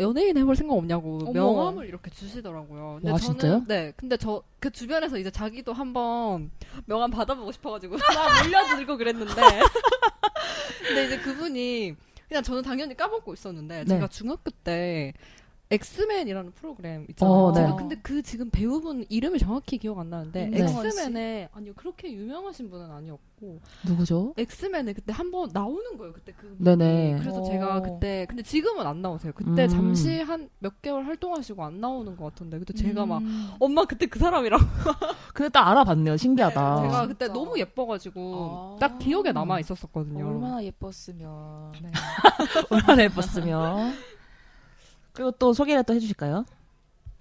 연예인 0.00 0.36
해볼 0.36 0.56
생각 0.56 0.74
없냐고 0.74 1.20
어머. 1.22 1.32
명함을 1.32 1.86
이렇게 1.86 2.10
주시더라고요. 2.10 2.98
근데 3.00 3.12
와, 3.12 3.18
저는 3.18 3.38
진짜요? 3.40 3.64
네, 3.68 3.92
근데 3.96 4.16
저 4.16 4.42
그 4.64 4.70
주변에서 4.70 5.18
이제 5.18 5.30
자기도 5.30 5.74
한번 5.74 6.50
명함 6.86 7.10
받아보고 7.10 7.52
싶어가지고 7.52 7.98
막 8.16 8.44
몰려들고 8.46 8.96
그랬는데 8.96 9.34
근데 10.88 11.04
이제 11.04 11.18
그분이 11.18 11.94
그냥 12.26 12.42
저는 12.42 12.62
당연히 12.62 12.96
까먹고 12.96 13.34
있었는데 13.34 13.80
네. 13.80 13.84
제가 13.84 14.08
중학교 14.08 14.50
때 14.50 15.12
엑스맨이라는 15.74 16.52
프로그램 16.52 17.06
있잖아요. 17.10 17.34
어, 17.34 17.52
네. 17.52 17.60
제가 17.62 17.76
근데 17.76 17.96
그 18.02 18.22
지금 18.22 18.50
배우분 18.50 19.04
이름이 19.08 19.38
정확히 19.38 19.78
기억 19.78 19.98
안 19.98 20.10
나는데 20.10 20.46
네. 20.46 20.60
엑스맨에 20.62 21.48
아니요 21.52 21.72
그렇게 21.76 22.12
유명하신 22.12 22.70
분은 22.70 22.90
아니었고 22.90 23.60
누구죠? 23.86 24.34
엑스맨에 24.36 24.92
그때 24.92 25.12
한번 25.12 25.50
나오는 25.52 25.96
거예요. 25.98 26.12
그때 26.12 26.32
그 26.36 26.56
네네. 26.58 27.18
그래서 27.20 27.40
어. 27.40 27.44
제가 27.44 27.80
그때 27.82 28.26
근데 28.28 28.42
지금은 28.42 28.86
안 28.86 29.02
나오세요. 29.02 29.32
그때 29.34 29.64
음. 29.64 29.68
잠시 29.68 30.20
한 30.20 30.48
몇 30.60 30.80
개월 30.80 31.04
활동하시고 31.06 31.62
안 31.62 31.78
나오는 31.80 32.16
것 32.16 32.24
같은데 32.24 32.58
그때 32.58 32.72
제가 32.72 33.04
막 33.04 33.18
음. 33.18 33.50
엄마 33.60 33.84
그때 33.84 34.06
그 34.06 34.18
사람이라고 34.18 34.64
근데 35.34 35.50
딱 35.50 35.68
알아봤네요. 35.68 36.16
신기하다. 36.16 36.82
제가 36.82 37.06
그때 37.06 37.26
진짜. 37.26 37.32
너무 37.38 37.58
예뻐가지고 37.58 38.76
아. 38.76 38.76
딱 38.80 38.98
기억에 38.98 39.32
남아 39.32 39.60
있었었거든요. 39.60 40.26
얼마나 40.26 40.64
예뻤으면. 40.64 41.72
네. 41.82 41.90
얼마나 42.70 43.02
예뻤으면. 43.04 43.92
그리고 45.14 45.30
또 45.30 45.52
소개를 45.54 45.84
또 45.84 45.94
해주실까요? 45.94 46.44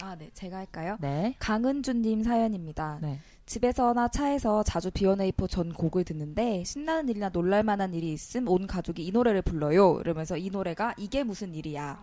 아, 0.01 0.15
네. 0.15 0.29
제가 0.33 0.57
할까요? 0.57 0.97
네. 0.99 1.35
강은주님 1.39 2.23
사연입니다. 2.23 2.99
네. 3.01 3.19
집에서나 3.45 4.07
차에서 4.07 4.63
자주 4.63 4.89
비어네이포 4.89 5.47
전 5.47 5.71
곡을 5.71 6.03
듣는데 6.03 6.63
신나는 6.63 7.07
일이나 7.09 7.29
놀랄만한 7.29 7.93
일이 7.93 8.11
있음 8.13 8.47
온 8.47 8.67
가족이 8.67 9.05
이 9.05 9.11
노래를 9.11 9.43
불러요. 9.43 9.99
이러면서 9.99 10.37
이 10.37 10.49
노래가 10.49 10.93
이게 10.97 11.23
무슨 11.23 11.53
일이야. 11.53 11.99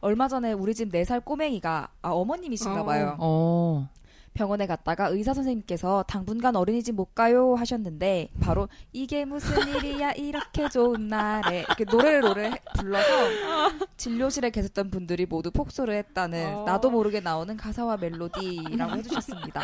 얼마 0.00 0.28
전에 0.28 0.52
우리 0.52 0.74
집 0.74 0.92
4살 0.92 1.24
꼬맹이가 1.24 1.88
아 2.02 2.10
어머님이신가 2.10 2.82
어. 2.82 2.84
봐요. 2.84 3.16
어. 3.18 3.88
병원에 4.38 4.68
갔다가 4.68 5.08
의사 5.08 5.34
선생님께서 5.34 6.04
당분간 6.06 6.54
어린이집 6.54 6.94
못 6.94 7.12
가요 7.12 7.56
하셨는데 7.56 8.28
바로 8.40 8.68
이게 8.92 9.24
무슨 9.24 9.66
일이야 9.66 10.12
이렇게 10.12 10.68
좋은 10.68 11.08
날에 11.08 11.62
이렇게 11.62 11.84
노래를 11.84 12.20
노래 12.20 12.52
불러서 12.78 13.08
진료실에 13.96 14.50
계셨던 14.50 14.90
분들이 14.92 15.26
모두 15.26 15.50
폭소를 15.50 15.96
했다는 15.96 16.54
어. 16.54 16.64
나도 16.64 16.88
모르게 16.90 17.18
나오는 17.18 17.56
가사와 17.56 17.96
멜로디라고 17.96 18.96
해주셨습니다. 18.98 19.60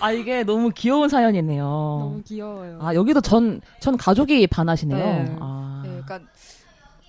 아, 0.00 0.12
이게 0.12 0.44
너무 0.44 0.70
귀여운 0.74 1.10
사연이네요. 1.10 1.62
너무 1.62 2.22
귀여워요. 2.24 2.78
아, 2.80 2.94
여기도 2.94 3.20
전, 3.20 3.60
전 3.80 3.98
가족이 3.98 4.46
반하시네요. 4.46 4.98
네. 4.98 5.36
아. 5.40 5.82
네, 5.84 6.00
그러니까 6.06 6.20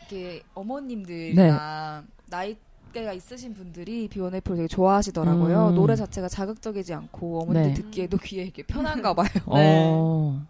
이게 0.06 0.43
어머님들이나 0.54 2.04
나이 2.30 2.58
대가 2.91 3.13
있으신 3.13 3.54
분들이 3.54 4.08
비원에이프를 4.08 4.58
되게 4.58 4.67
좋아하시더라고요. 4.67 5.69
음. 5.69 5.75
노래 5.75 5.95
자체가 5.95 6.27
자극적이지 6.27 6.93
않고 6.93 7.41
어머님들 7.41 7.73
네. 7.73 7.73
듣기에도 7.73 8.17
귀에 8.17 8.43
이렇게 8.43 8.63
편한가 8.63 9.13
봐요. 9.15 9.27
어. 9.45 10.45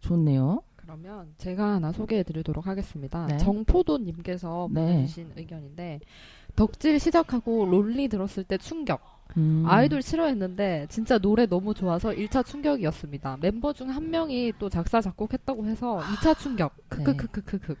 좋네요. 0.00 0.62
그러면 0.76 1.34
제가 1.38 1.74
하나 1.74 1.92
소개해 1.92 2.22
드리도록 2.22 2.66
하겠습니다. 2.66 3.26
네. 3.26 3.36
정포도 3.38 3.98
님께서 3.98 4.68
네. 4.72 4.80
보내주신 4.80 5.32
의견인데 5.36 6.00
덕질 6.56 6.98
시작하고 6.98 7.66
롤리 7.66 8.08
들었을 8.08 8.44
때 8.44 8.56
충격. 8.58 9.00
음. 9.36 9.64
아이돌 9.66 10.02
싫어했는데 10.02 10.86
진짜 10.88 11.18
노래 11.18 11.46
너무 11.46 11.74
좋아서 11.74 12.10
1차 12.10 12.44
충격이었습니다. 12.44 13.38
멤버 13.40 13.72
중 13.72 13.88
한 13.88 14.10
명이 14.10 14.52
또 14.58 14.68
작사 14.68 15.00
작곡했다고 15.00 15.64
해서 15.66 15.98
2차 16.00 16.36
충격. 16.38 16.74
네. 16.90 16.96
크크크크크크. 17.04 17.74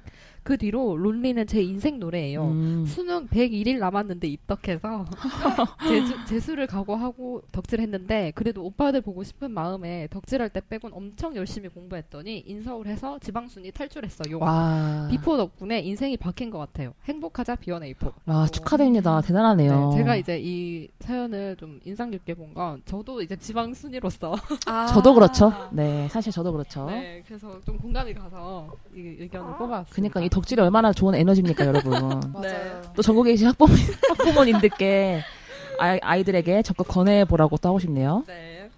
그 0.44 0.56
뒤로 0.56 0.96
롤리는 0.96 1.46
제 1.46 1.60
인생 1.60 1.98
노래예요. 1.98 2.44
음. 2.46 2.84
수능 2.86 3.26
101일 3.28 3.78
남았는데 3.78 4.26
입덕해서 4.28 5.04
재수, 5.86 6.24
재수를 6.26 6.66
각오하고 6.66 7.42
덕질했는데 7.52 8.32
그래도 8.34 8.64
오빠들 8.64 9.02
보고 9.02 9.22
싶은 9.24 9.50
마음에 9.50 10.06
덕질할 10.10 10.48
때 10.48 10.62
빼곤 10.66 10.92
엄청 10.94 11.36
열심히 11.36 11.68
공부했더니 11.68 12.44
인서울 12.46 12.86
해서 12.86 13.18
지방순이 13.18 13.72
탈출했어요. 13.72 14.38
와. 14.38 15.08
비포 15.10 15.36
덕분에 15.36 15.80
인생이 15.80 16.16
바뀐 16.16 16.48
것 16.48 16.58
같아요. 16.58 16.94
행복하자 17.04 17.56
비원에이포. 17.56 18.10
와, 18.24 18.46
축하드립니다. 18.46 19.20
대단하네요. 19.20 19.90
네, 19.90 19.96
제가 19.98 20.16
이제 20.16 20.40
이 20.42 20.88
사연을 21.00 21.47
좀 21.56 21.80
인상 21.84 22.10
깊게 22.10 22.34
본 22.34 22.54
건 22.54 22.82
저도 22.84 23.20
이제 23.22 23.36
지방 23.36 23.72
순이로서 23.74 24.34
저도 24.88 25.14
그렇죠. 25.14 25.52
네, 25.70 26.08
사실 26.08 26.32
저도 26.32 26.52
그렇죠. 26.52 26.86
네, 26.86 27.22
그래서 27.26 27.60
좀 27.64 27.76
공감이 27.78 28.14
가서 28.14 28.68
이 28.94 29.00
의견을 29.18 29.56
뽑아왔습니다. 29.56 29.94
그러니까 29.94 30.20
이 30.22 30.28
덕질이 30.28 30.60
얼마나 30.62 30.92
좋은 30.92 31.14
에너지입니까, 31.14 31.66
여러분. 31.66 31.92
맞아요. 32.32 32.82
또 32.96 33.02
전국에 33.02 33.32
계신 33.32 33.46
학부모, 33.48 33.72
학부모님들께 34.08 35.20
아이, 35.78 35.98
아이 36.02 36.24
들에게 36.24 36.62
적극 36.62 36.88
권해 36.88 37.24
보라고 37.24 37.56
또 37.58 37.68
하고 37.68 37.78
싶네요. 37.78 38.24
네. 38.26 38.70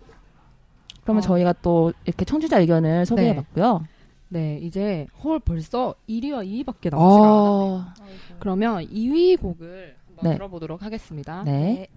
그러면 1.02 1.18
어. 1.22 1.26
저희가 1.26 1.54
또 1.62 1.92
이렇게 2.04 2.24
청취자 2.24 2.59
의견을 2.61 3.06
소개해 3.06 3.35
봤고요. 3.37 3.85
네, 4.28 4.59
이제 4.62 5.06
헐 5.24 5.40
벌써 5.40 5.94
1위와 6.09 6.46
2위밖에 6.46 6.90
남지 6.90 6.96
않았네요. 6.96 7.30
어, 7.30 7.85
그러면 8.38 8.85
2위 8.87 9.40
곡을 9.40 9.96
한번 10.09 10.24
네. 10.30 10.35
들어보도록 10.37 10.83
하겠습니다. 10.83 11.42
네. 11.44 11.88